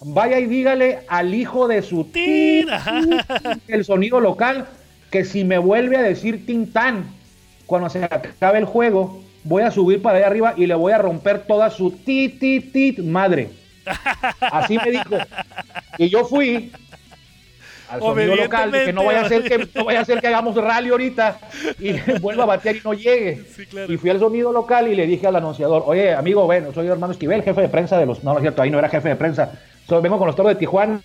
[0.00, 2.82] Vaya y dígale al hijo de su tira
[3.66, 4.66] el sonido local
[5.10, 7.17] que si me vuelve a decir Tintán,
[7.68, 10.98] cuando se acabe el juego, voy a subir para allá arriba y le voy a
[10.98, 13.50] romper toda su tit, tit, tit madre.
[14.40, 15.18] Así me dijo.
[15.98, 16.72] Y yo fui
[17.90, 20.56] al sonido local, que no vaya a ser que no vaya a ser que hagamos
[20.56, 21.40] rally ahorita
[21.78, 23.44] y vuelva a batear y no llegue.
[23.86, 27.12] Y fui al sonido local y le dije al anunciador, oye, amigo, bueno, soy hermano
[27.12, 28.24] Esquivel, jefe de prensa de los.
[28.24, 29.52] No, no es cierto, ahí no era jefe de prensa.
[30.02, 31.02] vengo con los toros de Tijuana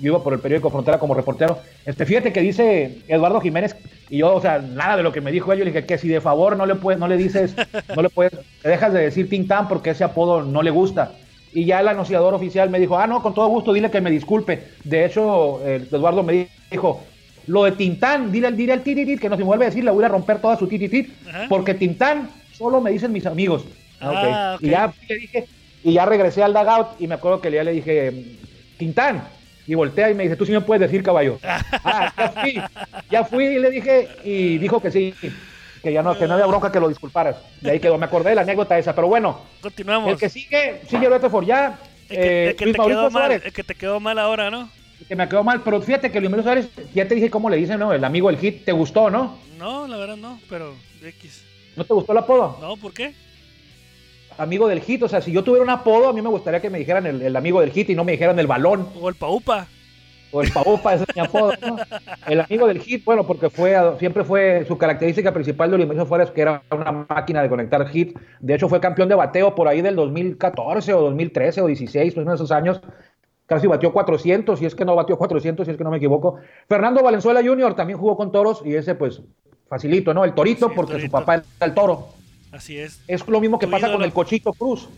[0.00, 1.58] yo iba por el periódico Frontera como reportero.
[1.84, 3.76] Este, fíjate que dice Eduardo Jiménez,
[4.08, 5.98] y yo, o sea, nada de lo que me dijo él, yo le dije que
[5.98, 7.54] si de favor no le puedes, no le dices,
[7.96, 8.32] no le puedes,
[8.62, 11.12] te dejas de decir Tintán porque ese apodo no le gusta.
[11.52, 14.10] Y ya el anunciador oficial me dijo, ah, no, con todo gusto, dile que me
[14.10, 14.68] disculpe.
[14.84, 17.02] De hecho, Eduardo me dijo,
[17.46, 20.04] lo de Tintán, dile, dile al tititit que no se vuelve a decir, le voy
[20.04, 21.10] a romper toda su tititit,
[21.48, 23.64] porque Tintán solo me dicen mis amigos.
[24.00, 25.46] Ah, Y ya dije,
[25.82, 28.36] y ya regresé al dugout y me acuerdo que ya le dije,
[28.78, 29.24] Tintán,
[29.66, 31.38] y voltea y me dice, tú sí me puedes decir caballo.
[31.42, 32.62] ah, ya fui,
[33.10, 35.14] ya fui y le dije, y dijo que sí,
[35.82, 37.36] que ya no, que no había bronca que lo disculparas.
[37.62, 39.40] Y ahí quedó, me acordé de la anécdota esa, pero bueno.
[39.60, 40.12] Continuamos.
[40.12, 41.78] El que sigue, sigue Rutherford ya.
[42.08, 44.18] El que, eh, el que Luis te Mauricio quedó mal, el que te quedó mal
[44.18, 44.70] ahora, ¿no?
[45.00, 47.48] el que me quedó mal, pero fíjate que Luis Mauricio Suárez, ya te dije cómo
[47.48, 47.92] le dicen, ¿no?
[47.92, 49.38] El amigo del hit, ¿te gustó, no?
[49.58, 51.44] No, la verdad no, pero X.
[51.76, 52.58] ¿No te gustó el apodo?
[52.60, 53.14] No, ¿por qué?
[54.40, 56.70] Amigo del hit, o sea, si yo tuviera un apodo, a mí me gustaría que
[56.70, 58.88] me dijeran el, el amigo del hit y no me dijeran el balón.
[59.00, 59.66] O el Paupa.
[60.32, 61.76] o el Paupa, ese es mi apodo, ¿no?
[62.26, 66.30] El amigo del hit, bueno, porque fue siempre fue su característica principal de Mauricio Suárez,
[66.30, 68.16] que era una máquina de conectar hit.
[68.40, 72.22] De hecho, fue campeón de bateo por ahí del 2014 o 2013 o 16, pues
[72.22, 72.80] uno de esos años.
[73.44, 76.36] Casi batió 400, si es que no batió 400, si es que no me equivoco.
[76.68, 77.74] Fernando Valenzuela Jr.
[77.74, 79.22] también jugó con toros y ese, pues,
[79.68, 80.24] facilito, ¿no?
[80.24, 82.19] El torito, Sí, el porque su papá era el toro.
[82.52, 83.00] Así es.
[83.06, 84.88] Es lo mismo que Tu pasa con el Cochito Cruz.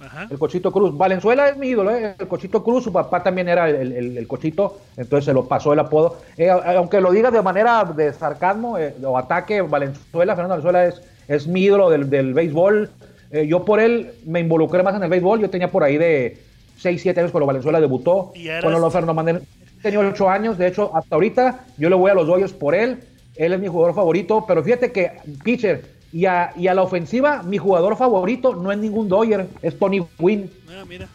[0.00, 0.28] Ajá.
[0.30, 0.96] El Cochito Cruz.
[0.96, 2.14] Valenzuela es mi ídolo, ¿eh?
[2.18, 5.72] El Cochito Cruz, su papá también era el, el- el Cochito, entonces se lo pasó
[5.74, 6.16] el apodo.
[6.38, 11.02] Eh, aunque lo diga de manera de sarcasmo eh, o ataque, Valenzuela, Fernando Valenzuela es,
[11.28, 12.90] es mi ídolo del, del béisbol.
[13.30, 15.40] Eh, yo por él me involucré más en el béisbol.
[15.40, 16.38] Yo tenía por ahí de
[16.78, 18.32] 6, 7 años cuando Valenzuela debutó.
[18.34, 19.42] Y Cuando Fernando Manuel
[19.82, 20.56] tenía 8 años.
[20.56, 23.00] De hecho, hasta ahorita yo le voy a los Dodgers por él.
[23.36, 24.44] Él es mi jugador favorito.
[24.48, 25.12] Pero fíjate que,
[25.44, 29.78] pitcher, y a, y a la ofensiva, mi jugador favorito no es ningún Dodger, es
[29.78, 30.50] Tony Gwynn.
[30.68, 31.08] Ah, mira.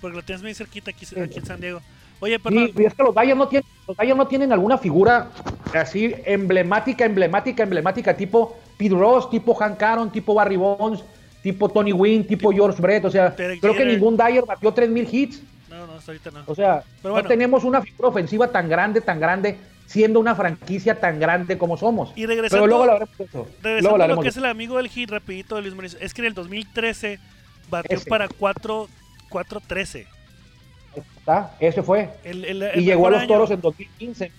[0.00, 1.80] Porque lo tienes muy cerquita aquí, aquí en San Diego.
[2.18, 2.70] Oye, perdón.
[2.76, 5.30] Y es que los Dodgers no tienen, los Dodgers no tienen alguna figura
[5.74, 11.04] así emblemática, emblemática, emblemática, tipo Pete Ross, tipo Hank Aaron, tipo Barry Bonds,
[11.42, 13.04] tipo Tony Wynn, tipo George Brett.
[13.04, 15.42] O sea, creo que ningún Dodger batió 3000 hits.
[15.68, 16.42] No, no, hasta ahorita no.
[16.46, 17.22] O sea, bueno.
[17.22, 21.76] no tenemos una figura ofensiva tan grande, tan grande, siendo una franquicia tan grande como
[21.76, 22.12] somos.
[22.16, 23.26] Y regresando- Pero luego de eso.
[23.32, 25.74] Luego Regresando a lo hablaremos que de es el amigo del hit rapidito de Luis
[25.74, 25.98] Mauricio.
[26.00, 27.18] Es que en el 2013
[27.70, 28.08] batió Ese.
[28.08, 28.88] para 4
[29.30, 30.06] 4-13.
[31.18, 31.56] ¿Está?
[31.58, 32.10] Ese fue.
[32.24, 33.28] El, el- el Y llegó a los año.
[33.28, 34.30] toros en 2015.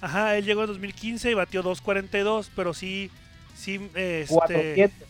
[0.00, 3.10] Ajá, él llegó en 2015 y batió 2.42, pero sí,
[3.56, 5.08] sí, este, 400.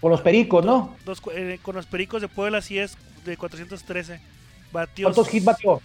[0.00, 0.96] Con los pericos, ¿no?
[1.04, 4.20] dos eh, con los Pericos de Puebla sí es de 413.
[4.72, 5.82] Batió ¿Cuántos hits batió?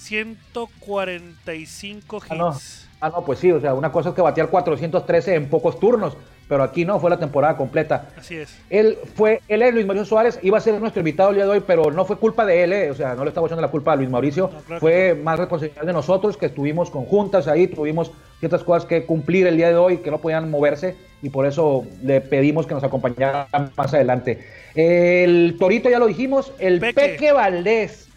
[0.00, 2.26] 145 hits.
[2.30, 2.56] Ah, no.
[3.02, 6.18] Ah, no, pues sí, o sea, una cosa es que batear 413 en pocos turnos,
[6.48, 8.10] pero aquí no, fue la temporada completa.
[8.18, 8.54] Así es.
[8.68, 11.50] Él fue, él es Luis Mauricio Suárez, iba a ser nuestro invitado el día de
[11.50, 13.70] hoy, pero no fue culpa de él, eh, o sea, no le estamos echando la
[13.70, 18.12] culpa a Luis Mauricio, No, fue más responsabilidad de nosotros que estuvimos conjuntas ahí, tuvimos
[18.38, 21.86] ciertas cosas que cumplir el día de hoy que no podían moverse y por eso
[22.02, 24.46] le pedimos que nos acompañara más adelante.
[24.74, 26.94] El Torito ya lo dijimos, el Peque.
[26.94, 28.09] Peque, Valdés.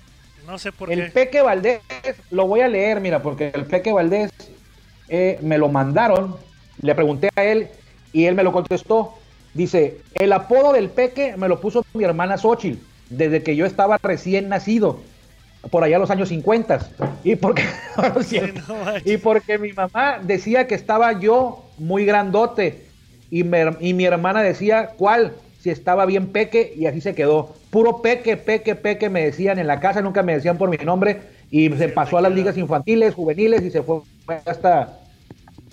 [0.48, 1.12] No sé por El qué.
[1.12, 1.80] Peque Valdés,
[2.30, 4.32] lo voy a leer, mira, porque el Peque Valdés
[5.10, 6.36] eh, me lo mandaron,
[6.82, 7.70] le pregunté a él
[8.12, 9.16] y él me lo contestó.
[9.54, 12.80] Dice, el apodo del Peque me lo puso mi hermana Xochitl,
[13.10, 15.00] desde que yo estaba recién nacido,
[15.70, 16.90] por allá los años 50.
[17.24, 17.64] Y porque.
[18.26, 18.76] Sí, no
[19.06, 22.88] y porque mi mamá decía que estaba yo muy grandote
[23.30, 25.36] y, me- y mi hermana decía, ¿cuál?
[25.64, 27.56] Si estaba bien peque y así se quedó.
[27.70, 31.22] Puro peque, peque, peque me decían en la casa, nunca me decían por mi nombre
[31.50, 34.02] y se pasó a las ligas infantiles, juveniles y se fue
[34.46, 35.00] hasta,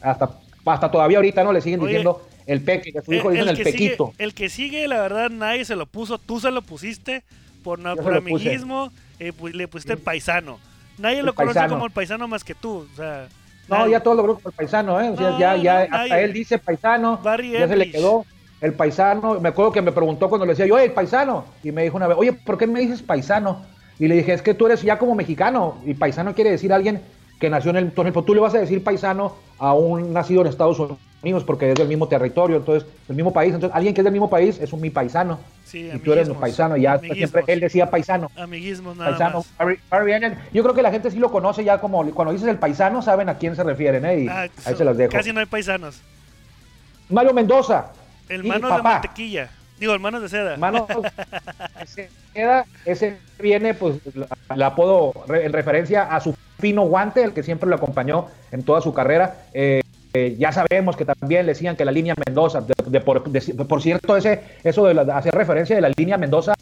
[0.01, 1.53] hasta, hasta todavía ahorita, ¿no?
[1.53, 4.13] Le siguen Oye, diciendo el peque, que su hijo Eh, dicen el, pequito.
[4.13, 6.19] Sigue, el que sigue, la verdad, nadie se lo puso.
[6.19, 7.25] Tú se lo pusiste
[7.65, 8.93] por, no, por lo amiguismo.
[9.19, 10.61] eh, pues, le pusiste el paisano.
[10.99, 11.75] Nadie El lo conoce paisano.
[11.75, 12.87] como el paisano más que tú.
[12.93, 13.27] O sea,
[13.69, 13.91] No, nadie.
[13.93, 15.11] ya todos los grupos el paisano, ¿eh?
[15.11, 16.25] O sea, No, ya, ya, hasta nadie.
[16.25, 18.25] él dice paisano, Barry ya se le quedó
[18.61, 19.41] el paisano.
[19.41, 21.45] Me acuerdo que me preguntó cuando le decía yo, oye, el paisano.
[21.63, 23.63] Y me dijo una vez, oye, ¿por qué me dices paisano?
[23.99, 25.77] Y le dije, es que tú eres ya como mexicano.
[25.85, 27.03] Y paisano quiere decir alguien
[27.39, 27.87] que nació en el.
[27.93, 31.71] Por ejemplo, tú le vas a decir paisano a un nacido en Estados Unidos porque
[31.71, 33.53] es del mismo territorio, entonces, del mismo país.
[33.55, 35.39] Entonces, alguien que es del mismo país es un mi paisano.
[35.67, 36.41] Sí, y tú eres mi amiguismos.
[36.41, 36.77] paisano.
[36.79, 38.31] Y ya siempre él decía paisano.
[38.39, 39.45] Amiguismos nada Paisano,
[39.91, 40.39] más.
[40.53, 43.29] Yo creo que la gente sí lo conoce ya como cuando dices el paisano, saben
[43.29, 44.21] a quién se refieren, ¿eh?
[44.21, 45.13] Y Ah, ahí se las dejo.
[45.13, 46.01] Casi no hay paisanos.
[47.11, 47.93] Mario Mendoza.
[48.31, 49.51] Hermanos y de mantequilla.
[49.79, 50.53] Digo, hermanos de seda.
[50.53, 50.87] Hermano,
[51.83, 53.97] ese, queda- ese viene, pues,
[54.55, 58.81] el apodo en referencia a su fino guante, el que siempre lo acompañó en toda
[58.81, 59.37] su carrera.
[59.55, 59.81] Eh,
[60.13, 63.65] eh, ya sabemos que también le decían que la línea Mendoza, de, de por, de-
[63.65, 66.53] por cierto, ese, eso de, la- de hacer referencia de la línea Mendoza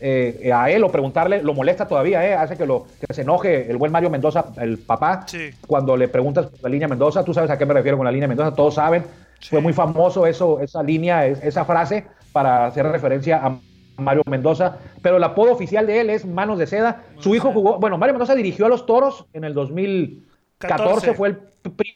[0.00, 3.22] eh, eh, a él o preguntarle, lo molesta todavía, eh, hace que, lo, que se
[3.22, 5.50] enoje el buen Mario Mendoza, el papá, Sí.
[5.66, 8.12] cuando le preguntas por la línea Mendoza, tú sabes a qué me refiero con la
[8.12, 9.04] línea Mendoza, todos saben,
[9.40, 13.58] fue muy famoso eso, esa línea, es- esa frase para hacer referencia a
[13.98, 17.02] Mario Mendoza, pero el apodo oficial de él es Manos de Seda.
[17.18, 21.14] Su hijo jugó, bueno, Mario Mendoza dirigió a los Toros en el 2014, 14.
[21.14, 21.38] fue el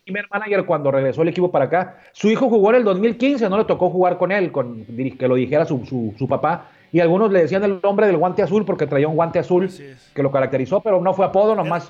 [0.04, 1.98] primer manager cuando regresó el equipo para acá.
[2.12, 5.34] Su hijo jugó en el 2015, no le tocó jugar con él, con, que lo
[5.34, 6.68] dijera su, su- su papá.
[6.92, 9.70] y algunos le decían el nombre del guante azul porque traía un guante azul
[10.12, 11.88] que lo caracterizó, pero no fue apodo nomás.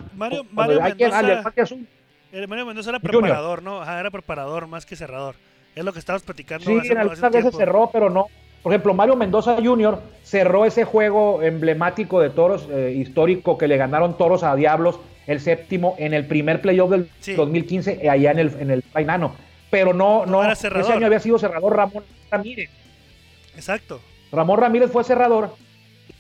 [0.52, 1.88] Mario- quien- ah, Mendoza- el guante azul.
[2.32, 3.22] Eh, Mario Mendoza era Junior.
[3.22, 3.80] preparador, ¿no?
[3.82, 5.34] Ajá, era preparador más que cerrador.
[5.74, 6.64] Es lo que estabas platicando.
[6.66, 8.26] Sí, hace- en algunas veces cerró, pero no.
[8.62, 9.98] Por ejemplo, Mario Mendoza Jr.
[10.22, 15.40] cerró ese juego emblemático de toros, eh, histórico, que le ganaron toros a Diablos, el
[15.40, 17.34] séptimo, en el primer playoff del Sí.
[17.34, 19.34] 2015, eh, allá en el, en el Painano.
[19.70, 22.68] Pero no, No no, era ese año había sido cerrador Ramón Ramírez.
[23.54, 24.00] Exacto.
[24.32, 25.50] Ramón Ramírez fue cerrador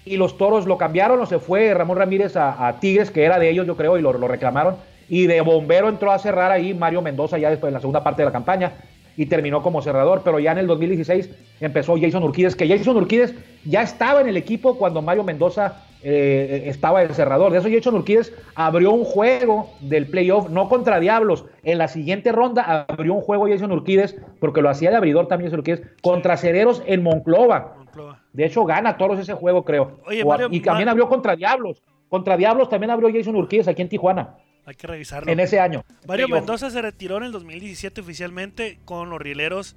[0.04, 3.38] y los toros lo cambiaron o se fue Ramón Ramírez a, a Tigres, que era
[3.38, 4.76] de ellos, yo creo, y lo, lo reclamaron.
[5.10, 8.22] Y de bombero entró a cerrar ahí Mario Mendoza ya después en la segunda parte
[8.22, 8.72] de la campaña
[9.16, 10.22] y terminó como cerrador.
[10.24, 11.28] Pero ya en el 2016
[11.60, 16.62] empezó Jason Urquides, que Jason Urquides ya estaba en el equipo cuando Mario Mendoza eh,
[16.66, 17.52] estaba el cerrador.
[17.52, 21.44] De eso Jason Urquides abrió un juego del playoff, no contra Diablos.
[21.64, 25.50] En la siguiente ronda abrió un juego Jason Urquides, porque lo hacía de abridor también
[25.50, 27.74] Jason Urquides, contra Cereros en Monclova.
[27.78, 28.20] Monclova.
[28.32, 29.98] De hecho, gana toros ese juego, creo.
[30.06, 31.82] Oye, Mario, y también abrió contra Diablos.
[32.08, 35.30] Contra Diablos también abrió Jason Urquídez aquí en Tijuana, Hay que revisarlo.
[35.32, 35.84] en ese año.
[36.06, 36.28] Mario.
[36.28, 39.76] Mendoza se retiró en el 2017 oficialmente con los rieleros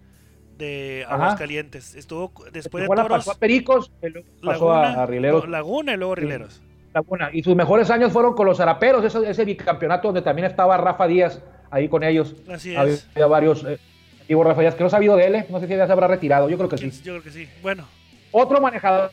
[0.57, 1.15] de Ajá.
[1.15, 1.95] Aguascalientes.
[1.95, 3.17] Estuvo después de Tijuana toros.
[3.19, 5.49] pasó a Pericos, luego pasó Laguna, a, a Rieleros.
[5.49, 6.61] Laguna y luego Rieleros.
[6.93, 7.29] Laguna.
[7.33, 11.07] Y sus mejores años fueron con los Zaraperos, ese, ese bicampeonato donde también estaba Rafa
[11.07, 11.41] Díaz
[11.71, 12.35] ahí con ellos.
[12.51, 13.07] Así Había, es.
[13.15, 13.63] había varios.
[13.63, 13.79] Eh,
[14.27, 15.45] digo, Rafa Díaz, que no ha sabido de él, ¿eh?
[15.49, 16.91] no sé si ya se habrá retirado, yo creo que sí.
[17.03, 17.47] Yo creo que sí.
[17.63, 17.85] Bueno,
[18.31, 19.09] Otro manejador,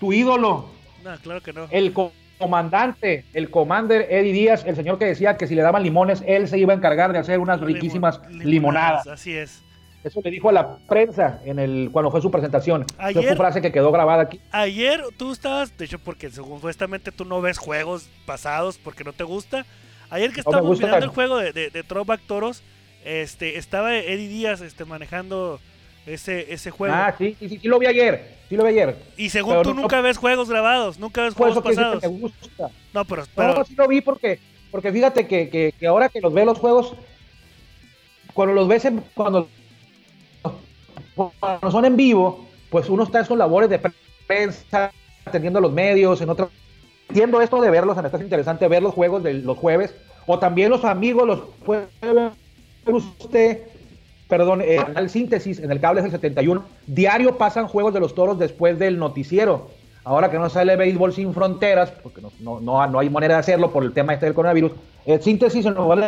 [0.00, 0.70] tu ídolo,
[1.04, 1.68] no, claro que no.
[1.70, 1.92] el
[2.38, 6.48] comandante, el commander Eddie Díaz, el señor que decía que si le daban limones, él
[6.48, 9.06] se iba a encargar de hacer unas riquísimas Limon- limonadas.
[9.06, 9.62] Así es.
[10.02, 12.84] Eso le dijo a la prensa en el cuando fue su presentación.
[12.98, 14.38] Ayer- fue una frase que quedó grabada aquí.
[14.52, 19.24] Ayer tú estabas, de hecho, porque supuestamente tú no ves juegos pasados porque no te
[19.24, 19.64] gusta.
[20.10, 20.86] Ayer que No estábamos gusta.
[20.86, 22.62] mirando el juego de, de, de Throwback Toros,
[23.04, 25.58] este, estaba Eddie Díaz este, manejando
[26.06, 26.94] ese, ese juego.
[26.94, 28.34] Ah, sí, sí, sí, sí lo vi ayer.
[28.48, 28.96] Sí lo vi ayer.
[29.16, 32.00] y según pero tú no- nunca ves juegos grabados, nunca ves juegos pasados.
[32.02, 32.70] que me gusta.
[32.92, 34.38] No, pero, pero No, sí lo vi porque,
[34.70, 36.94] porque fíjate que, que, que ahora que los ve los juegos,
[38.34, 39.48] cuando los ves en- cuando,
[41.40, 43.80] cuando son en vivo, pues uno está en sus labores de
[44.26, 44.92] prensa,
[45.24, 46.48] atendiendo a los medios, en otra.
[47.08, 49.94] Entiendo esto de verlos, me está interesante ver los juegos de los jueves,
[50.26, 52.32] o también los amigos los puede ver
[52.86, 53.62] usted,
[54.28, 56.64] perdón, eh, el síntesis en el cable es el 71.
[56.86, 59.68] Diario pasan juegos de los toros después del noticiero.
[60.04, 63.40] Ahora que no sale béisbol sin fronteras, porque no, no, no, no hay manera de
[63.40, 64.72] hacerlo por el tema este del coronavirus,
[65.06, 65.98] el síntesis en lugar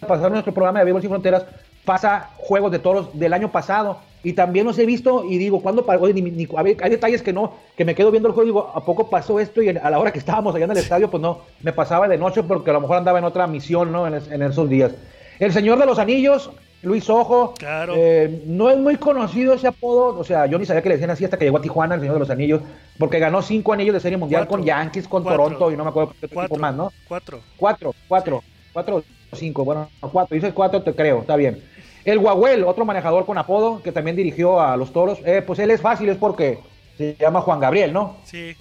[0.00, 1.44] de pasar nuestro programa de béisbol sin fronteras,
[1.86, 3.98] pasa juegos de toros del año pasado.
[4.22, 6.90] Y también los he visto y digo, ¿cuándo pa- oye, ni- ni- a ver, hay
[6.90, 9.62] detalles que no, que me quedo viendo el juego y digo, ¿a poco pasó esto?
[9.62, 12.18] Y a la hora que estábamos allá en el estadio, pues no, me pasaba de
[12.18, 14.04] noche porque a lo mejor andaba en otra misión, ¿no?
[14.06, 14.90] En, en esos días.
[15.38, 16.50] El Señor de los Anillos,
[16.82, 17.94] Luis Ojo, Claro.
[17.96, 21.10] eh, no es muy conocido ese apodo, o sea, yo ni sabía que le decían
[21.10, 22.60] así hasta que llegó a Tijuana, el Señor de los Anillos,
[22.98, 24.58] porque ganó cinco anillos de Serie Mundial Cuatro.
[24.58, 25.42] con Yankees, con Cuatro.
[25.44, 26.92] Toronto y no me acuerdo qué otro cuatro, equipo más, ¿no?
[27.08, 27.40] cuatro.
[27.56, 31.60] Cuatro, cuatro, cuatro o cinco, bueno, cuatro, dices cuatro, te creo, está bien.
[32.04, 35.72] El Guaguel, otro manejador con apodo que también dirigió a los toros, eh, pues él
[35.72, 36.60] es fácil, es porque
[36.96, 38.18] se llama Juan Gabriel, ¿no?
[38.24, 38.54] Sí.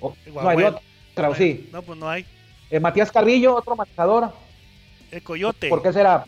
[0.00, 1.68] No hay otra, ¿o sí.
[1.72, 2.24] No, pues no hay.
[2.70, 4.32] Eh, Matías Carrillo, otro manejador,
[5.10, 5.68] El coyote.
[5.68, 6.24] ¿por qué será?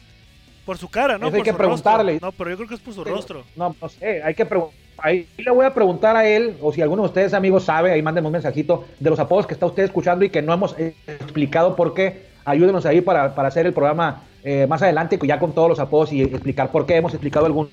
[0.65, 1.27] Por su cara, ¿no?
[1.27, 2.13] Eso hay por que su preguntarle.
[2.13, 2.29] rostro.
[2.29, 3.45] No, pero yo creo que es por su rostro.
[3.57, 4.79] No, no sé, hay que preguntar.
[4.97, 8.01] Ahí le voy a preguntar a él, o si alguno de ustedes, amigos, sabe, ahí
[8.01, 11.77] mándenme un mensajito de los apodos que está usted escuchando y que no hemos explicado
[11.77, 12.27] por qué.
[12.45, 16.13] Ayúdenos ahí para, para hacer el programa eh, más adelante, ya con todos los apodos
[16.13, 17.73] y explicar por qué hemos explicado algunos.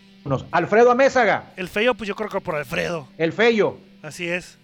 [0.51, 3.07] Alfredo Amézaga, El feo, pues yo creo que por Alfredo.
[3.17, 3.75] el feyo.
[4.01, 4.57] Así es.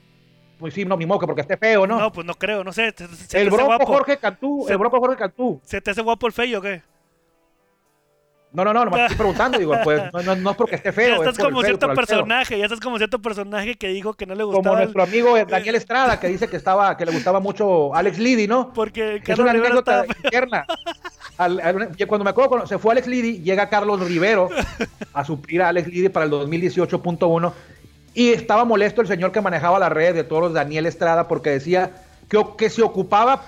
[0.60, 2.00] Pues sí, no, mi moco, porque esté feo, ¿no?
[2.00, 2.92] No, pues no creo, no sé.
[2.98, 3.86] Se, se te el guapo.
[3.86, 5.62] Jorge Cantú, Se- el bronco Jorge Cantú.
[5.64, 6.82] ¿Se te hace guapo el feo o qué?
[8.54, 10.92] No, no, no, no me estoy preguntando, digo, pues no, no, no es porque esté
[10.94, 11.10] feo.
[11.10, 14.36] ya es estás como cierto personaje, ya estás como cierto personaje que dijo que no
[14.36, 14.64] le gustaba.
[14.64, 18.18] Como el- nuestro amigo Daniel Estrada, que dice que estaba, que le gustaba mucho Alex
[18.18, 18.72] Liddy, ¿no?
[18.74, 20.66] Porque Es una Rivera anécdota interna.
[21.38, 24.50] Al- al- cuando me acuerdo, cuando se fue Alex Liddy, llega Carlos Rivero
[25.14, 27.54] a suplir a Alex Liddy para el 2018.1
[28.14, 31.92] y estaba molesto el señor que manejaba las redes de toros, Daniel Estrada, porque decía
[32.30, 33.44] que, que se ocupaba,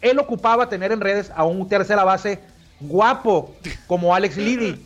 [0.00, 2.40] él ocupaba tener en redes a un tercera base
[2.80, 3.54] guapo
[3.86, 4.80] como Alex Liddy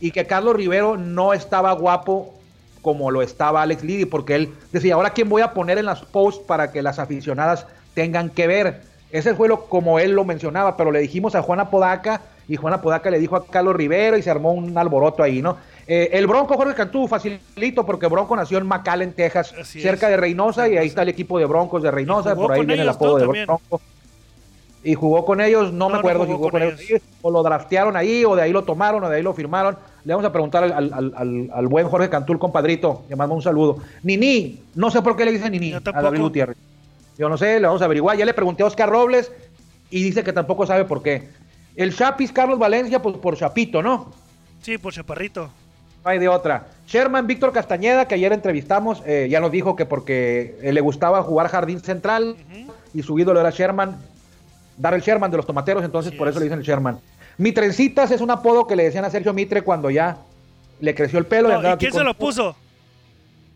[0.00, 2.34] y que Carlos Rivero no estaba guapo
[2.82, 6.02] como lo estaba Alex Liddy, porque él decía, ahora quién voy a poner en las
[6.02, 8.82] posts para que las aficionadas tengan que ver.
[9.10, 12.82] Ese fue lo como él lo mencionaba, pero le dijimos a Juana Podaca y Juana
[12.82, 15.56] Podaca le dijo a Carlos Rivero y se armó un alboroto ahí, ¿no?
[15.86, 20.12] Eh, el Bronco Jorge Cantú, facilito, porque Bronco nació en McAllen, Texas, Así cerca es.
[20.12, 22.88] de Reynosa, y ahí está el equipo de Broncos de Reynosa, por ahí viene el
[22.88, 23.46] apodo de También.
[23.46, 23.80] Bronco.
[24.84, 26.80] Y jugó con ellos, no, No, me no acuerdo si jugó con ellos,
[27.22, 29.76] o lo draftearon ahí, o de ahí lo tomaron, o de ahí lo firmaron.
[30.04, 33.78] Le vamos a preguntar al, al- al- buen Jorge Cantul, compadrito, le mando un saludo.
[34.02, 36.02] Nini, no sé por qué le dicen Nini Yo a.
[36.02, 36.56] David Gutiérrez.
[37.16, 38.16] Yo no sé, le vamos a averiguar.
[38.16, 39.32] Ya le pregunté a Oscar Robles
[39.90, 41.28] y dice que tampoco sabe por qué.
[41.76, 44.12] El Chapis Carlos Valencia, pues por Chapito, ¿no?
[44.60, 45.48] Sí, por Chaparrito.
[46.04, 46.66] No hay de otra.
[46.86, 51.22] Sherman Víctor Castañeda, que ayer entrevistamos, eh, ya nos dijo que porque eh, le gustaba
[51.22, 52.36] jugar jardín central
[52.92, 53.96] y su ídolo era Sherman,
[54.76, 56.40] Darrell Sherman de los tomateros, entonces por eso es.
[56.40, 56.98] le dicen el Sherman.
[57.38, 60.18] Mitrencitas es un apodo que le decían a Sergio Mitre cuando ya
[60.80, 61.48] le creció el pelo.
[61.48, 62.56] y No, andaba ¿Y aquí quién se lo puso?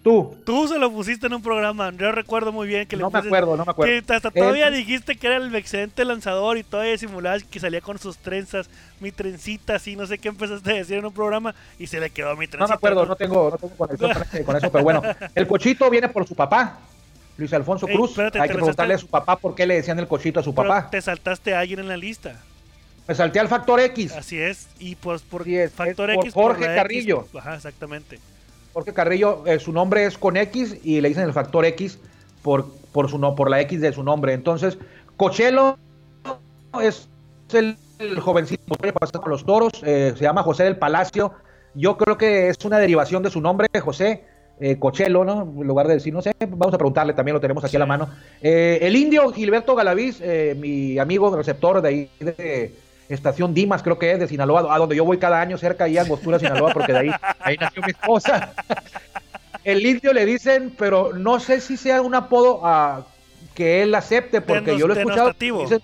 [0.03, 0.37] Tú.
[0.47, 1.93] Tú se lo pusiste en un programa.
[1.93, 3.93] Yo recuerdo muy bien que le No me acuerdo, no me acuerdo.
[4.07, 7.81] Que hasta todavía Eh, dijiste que era el excelente lanzador y todavía simulabas que salía
[7.81, 11.55] con sus trenzas, mi trencita, así, no sé qué empezaste a decir en un programa
[11.81, 12.59] y se le quedó mi trencita.
[12.65, 15.03] No me acuerdo, no tengo, no tengo conexión con eso, pero bueno.
[15.35, 16.79] El cochito viene por su papá,
[17.39, 18.11] Luis Alfonso Ey, Cruz.
[18.11, 20.55] espérate, Hay que preguntarle a su papá por qué le decían el cochito a su
[20.55, 20.91] Pero papá.
[20.91, 22.41] te saltaste a alguien en la lista.
[23.07, 24.13] Me salté al factor X.
[24.13, 24.69] Así es.
[24.79, 26.35] Y pues por Así es, factor es por X.
[26.35, 26.75] Jorge X.
[26.75, 27.27] Carrillo.
[27.39, 28.19] Ajá, exactamente.
[28.75, 31.99] Jorge Carrillo, eh, su nombre es con X y le dicen el factor X
[32.43, 34.35] por, por, su, no, por la X de su nombre.
[34.35, 34.77] Entonces,
[35.17, 35.79] Cochelo
[36.83, 37.09] es
[37.53, 41.33] el, el jovencito que pasa con los toros, eh, se llama José del Palacio.
[41.75, 44.25] Yo creo que es una derivación de su nombre, José
[44.61, 45.43] eh, Cochelo, ¿no?
[45.43, 47.87] En lugar de decir, no sé, vamos a preguntarle, también lo tenemos aquí a la
[47.87, 48.09] mano.
[48.43, 52.75] Eh, el indio Gilberto Galaviz, eh, mi amigo receptor de ahí de
[53.09, 55.97] Estación Dimas, creo que es, de Sinaloa, a donde yo voy cada año, cerca ahí
[55.97, 58.53] a Angostura, Sinaloa, porque de ahí, ahí nació mi esposa.
[59.65, 62.61] El indio le dicen, pero no sé si sea un apodo
[63.55, 65.33] que él acepte, porque Denos- yo lo he escuchado.
[65.65, 65.83] dicen-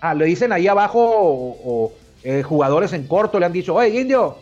[0.00, 1.92] ah, le dicen ahí abajo, o, o,
[2.24, 4.36] eh, jugadores en corto le han dicho, oye, indio.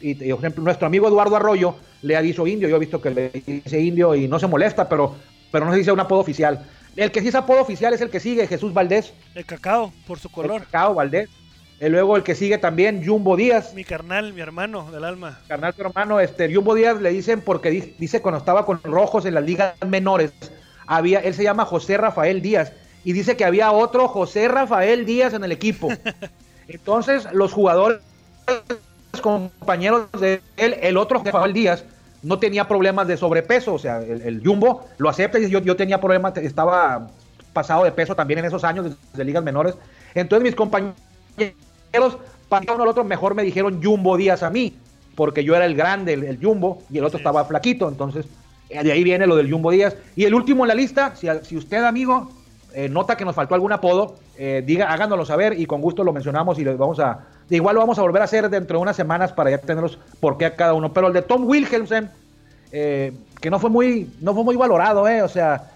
[0.00, 2.68] Y, y, por ejemplo, nuestro amigo Eduardo Arroyo le ha dicho indio.
[2.68, 5.16] Yo he visto que le dice indio y no se molesta, pero,
[5.50, 6.64] pero no se dice un apodo oficial.
[6.96, 9.12] El que sí es apodo oficial es el que sigue, Jesús Valdés.
[9.34, 10.62] El cacao, por su color.
[10.64, 11.28] Cacao Valdés.
[11.80, 13.72] Y luego el que sigue también, Jumbo Díaz.
[13.74, 15.40] Mi carnal, mi hermano del alma.
[15.48, 19.24] carnal tu hermano, este, Jumbo Díaz le dicen porque di- dice cuando estaba con rojos
[19.24, 20.32] en las ligas menores,
[20.86, 25.32] había, él se llama José Rafael Díaz, y dice que había otro José Rafael Díaz
[25.32, 25.88] en el equipo.
[26.68, 28.00] Entonces, los jugadores,
[29.20, 31.84] compañeros de él, el otro José Rafael Díaz,
[32.22, 35.76] no tenía problemas de sobrepeso, o sea, el, el Jumbo lo acepta y yo, yo
[35.76, 37.08] tenía problemas, estaba
[37.52, 39.74] pasado de peso también en esos años de, de ligas menores.
[40.14, 40.94] Entonces, mis compañeros
[42.48, 44.74] para uno al otro mejor me dijeron Jumbo Díaz a mí,
[45.16, 47.22] porque yo era el grande, el, el Jumbo, y el otro Sí.
[47.22, 48.26] estaba flaquito, entonces
[48.68, 49.96] eh, de ahí viene lo del Jumbo Díaz.
[50.16, 52.30] Y el último en la lista, si, si usted, amigo,
[52.74, 56.12] eh, nota que nos faltó algún apodo, eh, diga, háganoslo saber y con gusto lo
[56.12, 58.96] mencionamos y lo vamos a, igual lo vamos a volver a hacer dentro de unas
[58.96, 60.92] semanas para ya tenerlos por qué a cada uno.
[60.92, 62.10] Pero el de Tom Wilhelmsen,
[62.72, 65.70] eh, que no fue muy, no fue muy valorado, eh, o sea,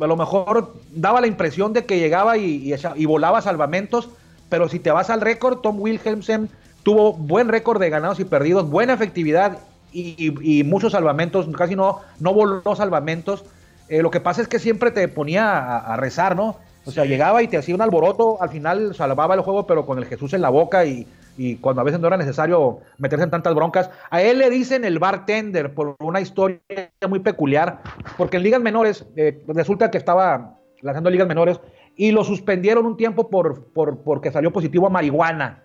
[0.00, 4.08] a lo mejor daba la impresión de que llegaba y, y volaba salvamentos,
[4.48, 6.48] pero si te vas al récord, Tom Wilhelmsen
[6.82, 9.58] tuvo buen récord de ganados y perdidos, buena efectividad
[9.92, 13.44] y, muchos salvamentos, casi no, no voló salvamentos.
[13.88, 16.56] Eh, lo que pasa es que siempre te ponía a rezar, ¿no?
[16.84, 17.10] O sea, Sí.
[17.10, 20.32] llegaba y te hacía un alboroto, al final salvaba el juego, pero con el Jesús
[20.34, 23.90] en la boca y, y cuando a veces no era necesario meterse en tantas broncas.
[24.10, 26.60] A él le dicen el bartender por una historia
[27.08, 27.80] muy peculiar,
[28.16, 31.60] porque en ligas menores eh, resulta que estaba lanzando ligas menores
[31.94, 35.62] y lo suspendieron un tiempo por, por porque salió positivo a marihuana,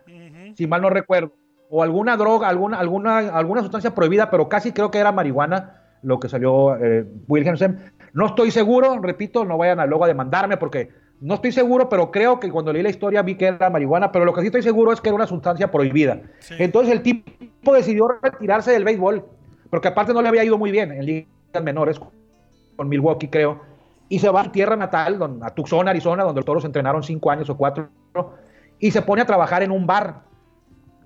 [0.56, 1.32] si mal no recuerdo,
[1.69, 6.19] o alguna droga, alguna, alguna, alguna sustancia prohibida, pero casi creo que era marihuana lo
[6.19, 7.91] que salió eh, Wilhelmsen.
[8.13, 12.12] No estoy seguro, repito, no vayan a luego a demandarme porque no estoy seguro, pero
[12.12, 14.62] creo que cuando leí la historia vi que era marihuana, pero lo que sí estoy
[14.62, 16.21] seguro es que era una sustancia prohibida.
[16.39, 16.56] Sí.
[16.60, 19.25] Entonces el tipo decidió retirarse del béisbol,
[19.69, 21.27] porque aparte no le había ido muy bien en ligas
[21.63, 21.99] menores,
[22.75, 23.62] con Milwaukee creo,
[24.10, 27.01] y se va a su tierra natal, don- a Tucson, Arizona, donde los toros entrenaron
[27.03, 27.89] cinco años o cuatro,
[28.80, 30.21] y se pone a trabajar en un bar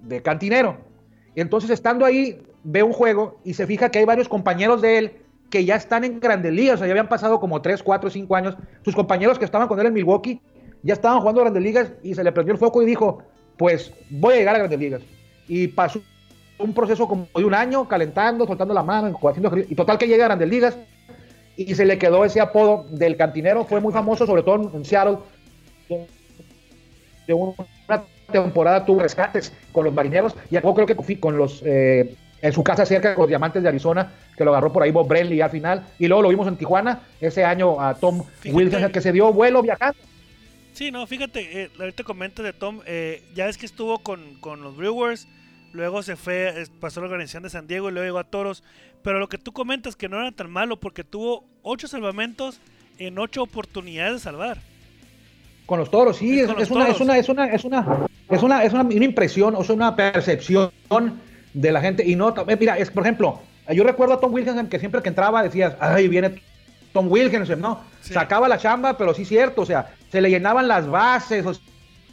[0.01, 0.77] de cantinero.
[1.35, 5.20] Entonces estando ahí, ve un juego y se fija que hay varios compañeros de él
[5.51, 8.35] que ya están en grandes ligas, o sea, ya habían pasado como 3, 4, 5
[8.35, 8.55] años.
[8.83, 10.41] Sus compañeros que estaban con él en Milwaukee
[10.81, 13.21] ya estaban jugando grandes ligas y se le prendió el foco y dijo,
[13.57, 15.01] pues voy a llegar a grandes ligas.
[15.47, 16.01] Y pasó
[16.57, 20.25] un proceso como de un año, calentando, soltando la mano, haciendo y total que llega
[20.25, 20.77] a grandes ligas
[21.57, 25.17] y se le quedó ese apodo del cantinero, fue muy famoso, sobre todo en- Seattle,
[27.27, 32.15] de una temporada tuvo rescates con los marineros y acabó creo que con los eh,
[32.41, 35.07] en su casa cerca con los diamantes de Arizona que lo agarró por ahí Bob
[35.07, 38.57] Brenly al final y luego lo vimos en Tijuana ese año a Tom Fíjate.
[38.57, 39.99] Wilson que se dio vuelo viajando
[40.73, 44.63] Sí, no, fíjate, eh, ahorita comentas de Tom, eh, ya es que estuvo con, con
[44.63, 45.27] los Brewers,
[45.73, 48.63] luego se fue, pasó a la organización de San Diego y luego llegó a Toros,
[49.03, 52.61] pero lo que tú comentas que no era tan malo porque tuvo ocho salvamentos
[52.97, 54.59] en ocho oportunidades de salvar.
[55.65, 58.63] Con los toros, sí, es, es una, es, una, es, una, es, una, es una,
[58.63, 60.71] es una, una impresión, o sea, una percepción
[61.53, 62.05] de la gente.
[62.05, 65.09] Y no, eh, mira, es por ejemplo, yo recuerdo a Tom Wilkinson que siempre que
[65.09, 66.41] entraba decías, ay, viene
[66.93, 67.81] Tom Wilkinson, ¿no?
[68.01, 71.53] Sacaba la chamba, pero sí cierto, o sea, se le llenaban las bases, o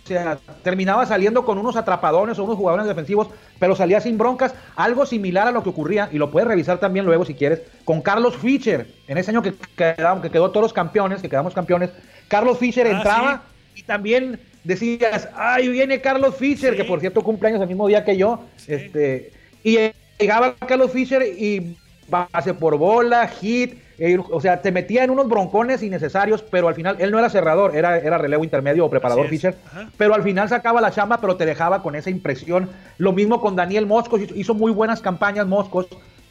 [0.04, 3.28] sea, terminaba saliendo con unos atrapadones o unos jugadores defensivos,
[3.58, 7.04] pero salía sin broncas, algo similar a lo que ocurría, y lo puedes revisar también
[7.04, 10.72] luego si quieres, con Carlos Fischer, en ese año que, quedamos, que quedó todos los
[10.72, 11.90] campeones, que quedamos campeones,
[12.28, 13.42] Carlos Fischer ah, entraba
[13.74, 18.16] y también decías, ay, viene Carlos Fischer, que por cierto cumpleaños el mismo día que
[18.16, 19.32] yo, este,
[19.64, 19.78] y
[20.18, 21.76] llegaba Carlos Fischer y
[22.08, 26.74] base por bola, hit, eh, o sea, te metía en unos broncones innecesarios, pero al
[26.74, 29.56] final él no era cerrador, era, era relevo intermedio o preparador Fischer,
[29.96, 32.70] pero al final sacaba la chamba, pero te dejaba con esa impresión.
[32.96, 35.88] Lo mismo con Daniel Moscos, hizo, muy buenas campañas Moscos,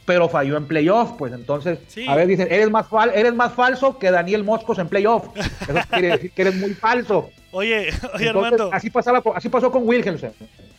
[0.08, 4.10] pero falló en playoff, pues entonces, a ver, dicen, eres más, eres más falso que
[4.10, 5.26] Daniel Moscos en playoff.
[5.36, 7.28] Eso quiere decir que eres muy falso.
[7.52, 8.70] Oye, oye Armando.
[8.72, 10.32] Así, pasaba, así pasó con Wilhelmsen.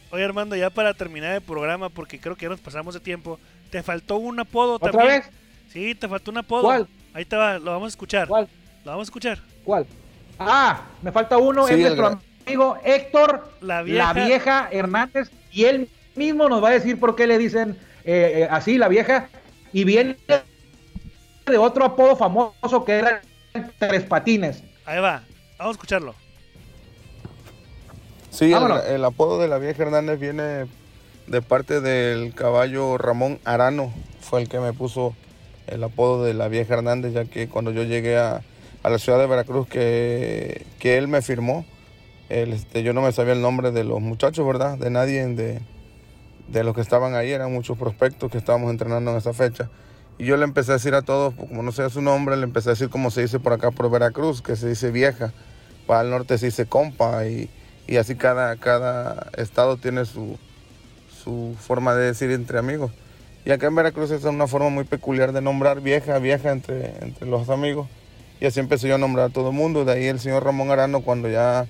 [0.10, 3.40] Oye Armando, ya para terminar el programa, porque creo que ya nos pasamos de tiempo,
[3.70, 5.20] te faltó un apodo ¿Otra también.
[5.20, 5.30] vez?
[5.72, 6.64] Sí, te faltó un apodo.
[6.64, 6.88] ¿Cuál?
[7.14, 8.28] Ahí te va, lo vamos a escuchar.
[8.28, 8.48] ¿Cuál?
[8.84, 9.38] Lo vamos a escuchar.
[9.64, 9.86] ¿Cuál?
[10.40, 14.12] Ah, me falta uno, es nuestro amigo Héctor la vieja.
[14.12, 14.70] la vieja.
[14.72, 18.78] Hernández, y él mismo nos va a decir por qué le dicen eh, eh, así
[18.78, 19.30] la vieja,
[19.74, 20.18] y viene
[21.46, 23.22] de otro apodo famoso que era
[23.80, 24.64] Tres Patines.
[24.86, 25.24] Ahí va,
[25.58, 26.16] vamos a escucharlo.
[28.30, 30.68] Sí, el, el, apodo de la vieja Hernández viene
[31.28, 35.16] de parte del caballo Ramón Arano, fue el que me puso
[35.68, 38.42] el apodo de la vieja Hernández, ya que cuando yo llegué a,
[38.84, 41.66] a la ciudad de Veracruz, que, que él me firmó,
[42.30, 44.78] este, yo no me sabía el nombre de los muchachos, ¿verdad?
[44.78, 45.60] De nadie, de,
[46.52, 49.70] de los que estaban ahí, eran muchos prospectos que estábamos entrenando en esa fecha.
[50.18, 52.70] Y yo le empecé a decir a todos, como no sé su nombre, le empecé
[52.70, 55.32] a decir como se dice por acá por Veracruz, que se dice vieja,
[55.88, 57.50] para el norte se dice compa, y,
[57.88, 60.38] y así cada, cada estado tiene su,
[61.24, 62.92] su forma de decir entre amigos.
[63.46, 67.28] Y acá en Veracruz es una forma muy peculiar de nombrar vieja, vieja entre, entre
[67.28, 67.88] los amigos.
[68.42, 69.86] Y así empecé yo a nombrar a todo el mundo.
[69.86, 71.66] De ahí el señor Ramón Arano, cuando ya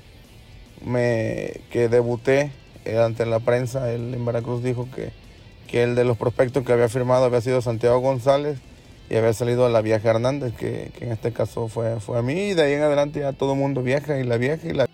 [0.84, 2.52] me que debuté
[2.98, 5.12] ante la prensa, él en Veracruz dijo que,
[5.68, 8.60] que el de los prospectos que había firmado había sido Santiago González
[9.10, 12.22] y había salido a la vieja Hernández, que, que, en este caso fue, fue a
[12.22, 12.50] mí.
[12.50, 14.86] Y de ahí en adelante ya todo el mundo vieja y la vieja y la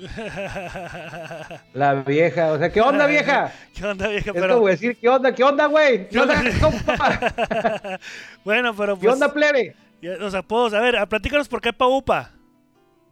[1.74, 3.52] la vieja, o sea, ¿qué onda, vieja?
[3.74, 4.32] ¿Qué onda, vieja?
[4.32, 4.60] Pero...
[4.60, 6.08] voy a decir, ¿qué onda, qué onda, güey?
[6.08, 6.42] ¿Qué onda,
[8.44, 9.06] bueno, pero pues...
[9.06, 9.74] ¿Qué onda, plebe?
[10.00, 12.30] Los apodos, a ver, platícanos por qué Paupa.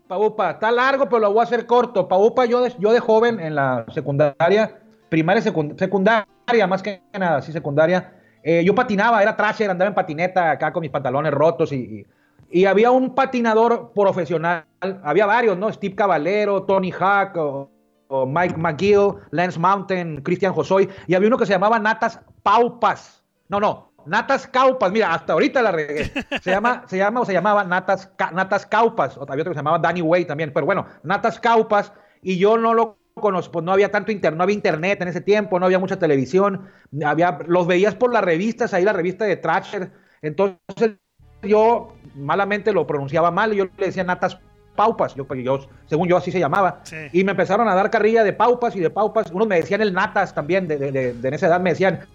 [0.09, 2.09] Paupa, está largo, pero lo voy a hacer corto.
[2.09, 4.79] Paupa, yo de, yo de joven en la secundaria,
[5.09, 6.27] primaria, secundaria,
[6.67, 10.81] más que nada, sí, secundaria, eh, yo patinaba, era trasher, andaba en patineta acá con
[10.81, 12.05] mis pantalones rotos y
[12.51, 14.65] y había un patinador profesional,
[15.03, 15.71] había varios, ¿no?
[15.73, 21.45] Steve Caballero, Tony Hawk, o, Mike McGill, Lance Mountain, Christian Josoy, y había uno que
[21.45, 23.23] se llamaba Natas Paupas.
[23.49, 26.11] No, no, Natas Caupas, mira, hasta ahorita la regué.
[26.43, 29.61] Se llama, se llama o se llamaba Natas, Natas Caupas, o había otro que se
[29.61, 31.93] llamaba Danny Way también, pero bueno, Natas Caupas,
[32.23, 35.21] y yo no lo conozco, pues no había tanto internet, no había internet en ese
[35.21, 36.69] tiempo, no había mucha televisión,
[37.05, 39.93] había, los veías por las revistas, ahí la revista de Thrasher,
[40.23, 40.97] entonces
[41.43, 44.39] yo malamente lo pronunciaba mal, y yo le decía Natas
[44.77, 46.83] Paupas, yo, yo, según yo así se llamaba,
[47.13, 49.93] y me empezaron a dar carrilla de Paupas y de Paupas, unos me decían el
[49.93, 52.07] Natas también, de, de, de, en esa edad me decían,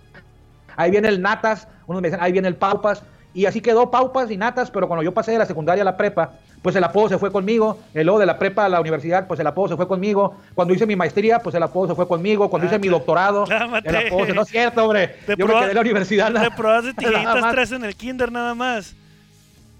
[0.76, 3.04] ahí viene el Natas, unos me decían, ahí viene el Paupas,
[3.34, 5.98] y así quedó Paupas y Natas, pero cuando yo pasé de la secundaria a la
[5.98, 9.28] prepa, pues el apodo se fue conmigo, el luego de la prepa a la universidad,
[9.28, 12.08] pues el apodo se fue conmigo, cuando hice mi maestría, pues el apodo se fue
[12.08, 14.34] conmigo, cuando hice mi doctorado, el apodo se...
[14.34, 16.32] no es cierto, hombre, yo me quedé en la universidad.
[16.32, 18.96] Te probaste tijeritas tres en el kinder nada más.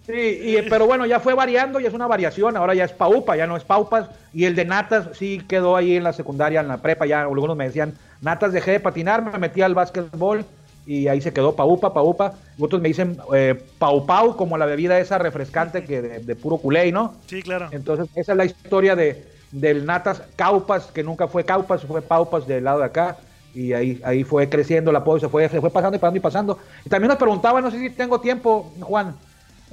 [0.06, 2.58] Sí, y, pero bueno, ya fue variando y es una variación.
[2.58, 4.10] Ahora ya es Paupa, ya no es Paupas.
[4.34, 7.06] Y el de Natas sí quedó ahí en la secundaria, en la prepa.
[7.06, 10.46] Ya algunos me decían, Natas dejé de patinar, me metí al básquetbol
[10.86, 12.34] y ahí se quedó Paupa, Paupa.
[12.60, 16.92] Otros me dicen eh, Pau Pau, como la bebida esa refrescante que de, puro culé,
[16.92, 17.16] ¿no?
[17.28, 17.70] Sí, claro.
[17.72, 22.48] Entonces, esa es la historia de, del Natas Caupas, que nunca fue Caupas, fue Paupas
[22.48, 23.18] del lado de acá.
[23.56, 26.22] Y ahí, ahí fue creciendo la apoyo, se fue, se fue pasando y pasando y
[26.22, 26.60] pasando.
[26.86, 29.16] Y también nos preguntaban, no sé si tengo tiempo, Juan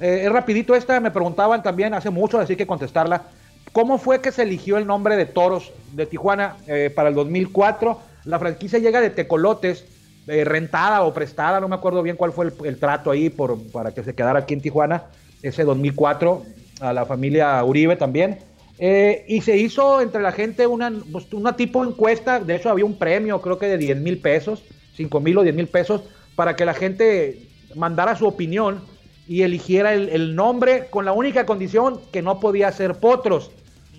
[0.01, 3.23] eh, es rapidito esta, me preguntaban también hace mucho, así que contestarla.
[3.71, 7.99] ¿Cómo fue que se eligió el nombre de Toros de Tijuana eh, para el 2004?
[8.25, 9.85] La franquicia llega de Tecolotes,
[10.31, 13.91] eh, rentada o prestada, no me acuerdo bien cuál fue el, trato ahí por, para
[13.91, 15.03] que se quedara aquí en Tijuana,
[15.43, 16.43] ese 2004,
[16.81, 18.39] a la familia Uribe también.
[18.79, 22.97] y se hizo entre la gente una, pues, una tipo encuesta, de hecho había un
[22.97, 24.63] premio, creo que de 10 mil pesos,
[24.95, 26.01] 5 mil o 10 mil pesos,
[26.35, 28.81] para que la gente mandara su opinión
[29.27, 33.51] y eligiera el, nombre con la única condición que no podía ser Potros.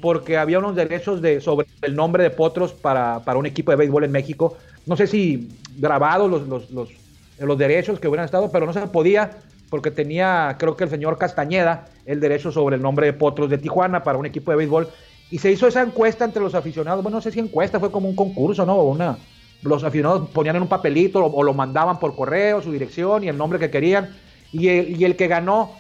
[0.03, 3.77] Porque había unos derechos de, sobre el nombre de Potros para, para un equipo de
[3.77, 4.59] béisbol en México.
[4.85, 5.49] No sé si
[5.79, 6.91] grabados los, los,
[7.39, 9.39] los, derechos que hubieran estado, pero no se podía
[9.71, 13.59] porque tenía, creo que el señor Castañeda, el derecho sobre el nombre de Potros de
[13.59, 14.89] Tijuana para un equipo de béisbol.
[15.31, 17.03] Y se hizo esa encuesta entre los aficionados.
[17.03, 18.83] Bueno, no sé si encuesta, fue como un concurso, ¿no?
[18.83, 19.17] Una,
[19.63, 23.39] los aficionados ponían en un papelito o, lo mandaban por correo, su dirección y el
[23.39, 24.11] nombre que querían.
[24.53, 25.71] Y el, y el que ganó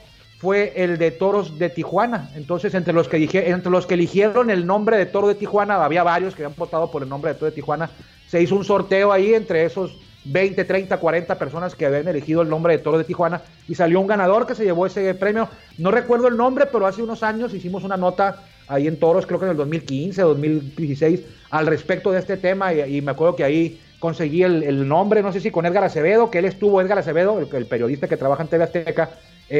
[0.42, 2.28] fue el de Toros de Tijuana.
[2.34, 6.02] Entonces, entre los, que entre los que eligieron el nombre de Toro de Tijuana, había
[6.02, 7.88] varios que habían votado por el nombre de Toro de Tijuana.
[8.26, 12.48] Se hizo un sorteo ahí entre esos 20, 30, 40 personas que habían elegido el
[12.48, 15.48] nombre de Toro de Tijuana y salió un ganador que se llevó ese premio.
[15.78, 19.38] No recuerdo el nombre, pero hace unos años hicimos una nota ahí en Toros, creo
[19.38, 21.20] que en el 2015, 2016,
[21.50, 25.32] al respecto de este tema y, me acuerdo que ahí conseguí el, el, nombre, no
[25.32, 28.42] sé si con Edgar Acevedo, que él estuvo, Edgar Acevedo, el, el periodista que trabaja
[28.42, 29.10] en TV Azteca,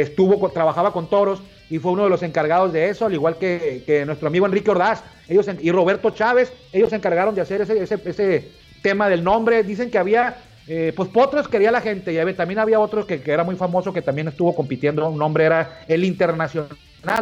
[0.01, 3.83] estuvo, trabajaba con Toros y fue uno de los encargados de eso, al igual que,
[3.87, 7.83] que nuestro amigo Enrique Ordaz ellos y Roberto Chávez, ellos se encargaron de hacer ese,
[7.83, 8.49] ese, ese
[8.83, 9.63] tema del nombre.
[9.63, 10.37] Dicen que había
[10.69, 13.93] eh, pues potros quería la gente, y también había otros que, que, era muy famoso
[13.93, 16.69] que también estuvo compitiendo, un nombre era el internacional,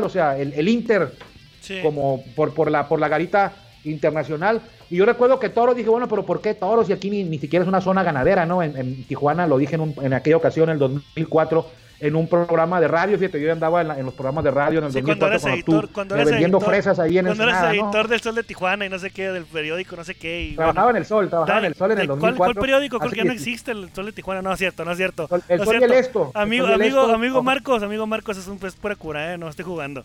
[0.02, 1.12] o sea, el, el Inter,
[1.60, 1.80] sí.
[1.82, 3.54] como por, por, la, por la garita
[3.84, 4.60] internacional.
[4.90, 6.90] Y yo recuerdo que Toros, dije, bueno, pero ¿por qué Toros?
[6.90, 8.62] Y aquí ni, ni siquiera es una zona ganadera, ¿no?
[8.62, 11.66] En, en Tijuana, lo dije en, un, en aquella ocasión, en el 2004,
[12.00, 14.78] en un programa de radio, fíjate, yo andaba en, la, en los programas de radio
[14.78, 17.26] en el sí, 2004 cuando eras editor, tú, cuando eras vendiendo editor, fresas ahí en
[17.26, 18.08] cuando eras editor ¿no?
[18.08, 20.42] del Sol de Tijuana y no sé qué, del periódico, no sé qué.
[20.42, 22.54] Y, trabajaba bueno, en el Sol, trabajaba en el Sol en el ¿cuál, 2004.
[22.54, 22.98] ¿Cuál periódico?
[22.98, 25.28] Creo que ya no existe el Sol de Tijuana, no es cierto, no es cierto.
[25.48, 25.94] El no Sol y cierto.
[25.94, 27.42] el Esto, Amigo, y el amigo, Esto, amigo no.
[27.42, 30.02] Marcos, amigo Marcos, es un es pura cura, eh, no estoy jugando.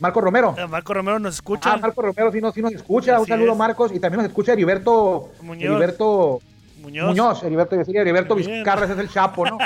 [0.00, 0.56] Marco Romero.
[0.58, 1.72] Eh, Marco Romero nos escucha.
[1.72, 3.20] Ah, Marco Romero sí nos, sí nos escucha.
[3.20, 3.58] Un saludo, es.
[3.58, 3.92] Marcos.
[3.92, 5.70] Y también nos escucha Heriberto Muñoz.
[5.70, 6.40] Heriberto
[6.84, 7.08] Muñoz.
[7.08, 7.42] Muñoz.
[7.42, 8.50] Heriberto, decía Heriberto Bien.
[8.52, 9.58] Vizcarra, ese es el Chapo, ¿no?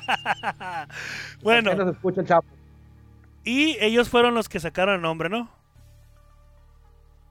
[1.42, 2.46] bueno, nos escucha el Chapo.
[3.44, 5.48] y ellos fueron los que sacaron el nombre, ¿no?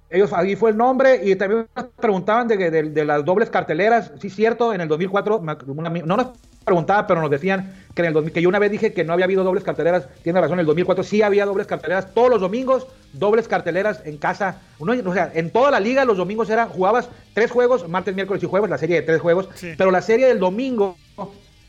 [0.10, 4.12] Ellos, ahí fue el nombre y también nos preguntaban de, de, de las dobles carteleras.
[4.22, 6.28] Sí, cierto, en el 2004, me- una no nos
[6.68, 9.14] preguntaba, pero nos decían que en el 2000, que yo una vez dije que no
[9.14, 10.08] había habido dobles carteleras.
[10.22, 12.14] Tiene razón, en el 2004 sí había dobles carteleras.
[12.14, 14.62] Todos los domingos, dobles carteleras en casa.
[14.78, 18.44] Uno, o sea, en toda la liga los domingos eran, jugabas tres juegos, martes, miércoles
[18.44, 19.50] y jueves, la serie de tres juegos.
[19.56, 19.74] Sí.
[19.78, 20.98] Pero la serie del domingo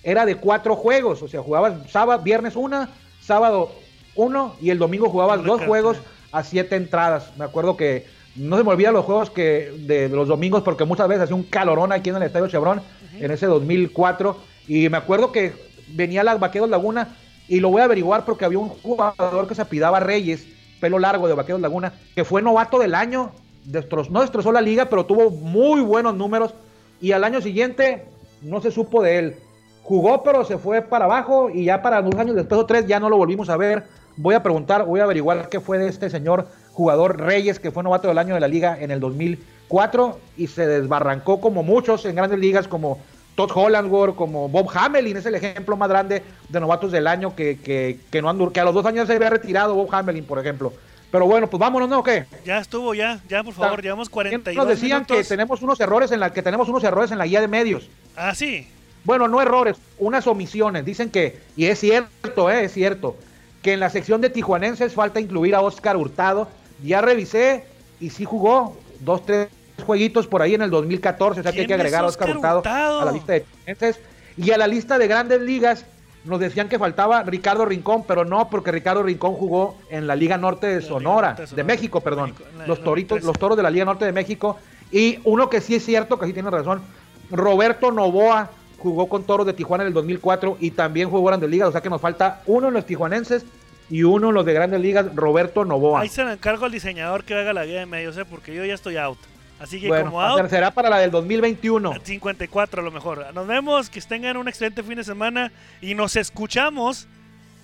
[0.03, 1.23] era de cuatro juegos.
[1.23, 2.91] O sea, jugabas sábado, viernes una,
[3.21, 3.71] sábado
[4.17, 5.83] uno y el domingo jugabas Doble dos cartelera.
[5.83, 7.37] juegos a siete entradas.
[7.39, 11.09] Me acuerdo que no se me olvidan los juegos que de los domingos porque muchas
[11.09, 12.83] veces hacía un calorón aquí en el Estadio Chevron
[13.19, 14.37] en ese 2004
[14.69, 15.53] y me acuerdo que
[15.89, 17.17] venía la Vaqueros Laguna
[17.49, 20.47] y lo voy a averiguar porque había un jugador que se apidaba Reyes,
[20.81, 23.33] pelo largo de Vaqueros Laguna, que fue novato del año,
[23.67, 26.55] destro- no destrozó la liga, pero tuvo muy buenos números
[27.01, 28.05] y al año siguiente
[28.43, 29.37] no se supo de él.
[29.83, 33.01] Jugó, pero se fue para abajo y ya para dos años después o tres ya
[33.01, 33.85] no lo volvimos a ver.
[34.17, 37.83] Voy a preguntar, voy a averiguar qué fue de este señor jugador Reyes, que fue
[37.83, 42.17] novato del año de la liga en el 2004 y se desbarrancó como muchos en
[42.17, 42.99] grandes ligas, como
[43.39, 47.57] Todd Hollandworth, como Bob Hamelin, es el ejemplo más grande de novatos del año que,
[47.61, 50.41] que, que no han que a los dos años se había retirado Bob Hamelin, por
[50.41, 50.73] ejemplo.
[51.13, 52.01] Pero bueno, pues vámonos, ¿no?
[52.01, 52.27] ¿O qué?
[52.45, 55.19] Ya estuvo, ya, ya, por favor, llevamos 42 Nos decían minutos.
[55.19, 57.89] que tenemos unos errores en la que tenemos unos errores en la guía de medios.
[58.17, 58.67] Ah, sí.
[59.05, 60.85] Bueno, no errores, unas omisiones.
[60.85, 63.15] Dicen que, y es cierto, eh, es cierto,
[63.63, 66.49] que en la sección de tijuanenses falta incluir a Oscar Hurtado.
[66.83, 67.67] Ya revisé
[68.01, 69.49] y sí jugó dos, tres
[69.85, 72.09] jueguitos por ahí en el 2014, o sea que hay que ¿Quién es agregar a
[72.09, 73.01] Oscar Hurtado, Hurtado?
[73.01, 74.01] a la lista de tijuanenses.
[74.37, 75.85] Y a la lista de grandes ligas
[76.25, 80.37] nos decían que faltaba Ricardo Rincón, pero no, porque Ricardo Rincón jugó en la Liga
[80.37, 81.65] Norte de Sonora, Norte de.
[81.65, 82.31] México, perdón.
[82.31, 83.27] México, Los toritos, 13.
[83.27, 84.59] los toros de la Liga Norte de México.
[84.93, 86.83] Y uno que sí es cierto, que sí tiene razón,
[87.31, 91.69] Roberto Novoa jugó con Toros de Tijuana en el 2004 y también jugó Grandes Ligas,
[91.69, 93.45] o sea que nos falta uno en los tijuanenses
[93.91, 96.01] y uno en los de Grandes Ligas, Roberto Novoa.
[96.03, 98.25] Ahí se lo encargo al diseñador que haga la guía de medios, ¿eh?
[98.25, 99.19] porque yo ya estoy out.
[99.61, 101.95] Así que bueno, como out, será para la del 2021.
[102.03, 103.27] 54 a lo mejor.
[103.35, 107.09] Nos vemos, que tengan un excelente fin de semana y nos escuchamos,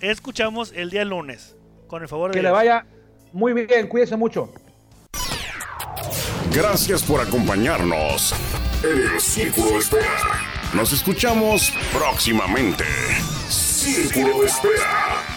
[0.01, 1.55] escuchamos el día lunes.
[1.87, 2.85] Con el favor de Que le vaya
[3.31, 4.51] muy bien, cuídese mucho.
[6.51, 8.33] Gracias por acompañarnos
[8.83, 10.41] en el Círculo de Espera.
[10.73, 12.85] Nos escuchamos próximamente.
[13.49, 15.34] Círculo de Espera.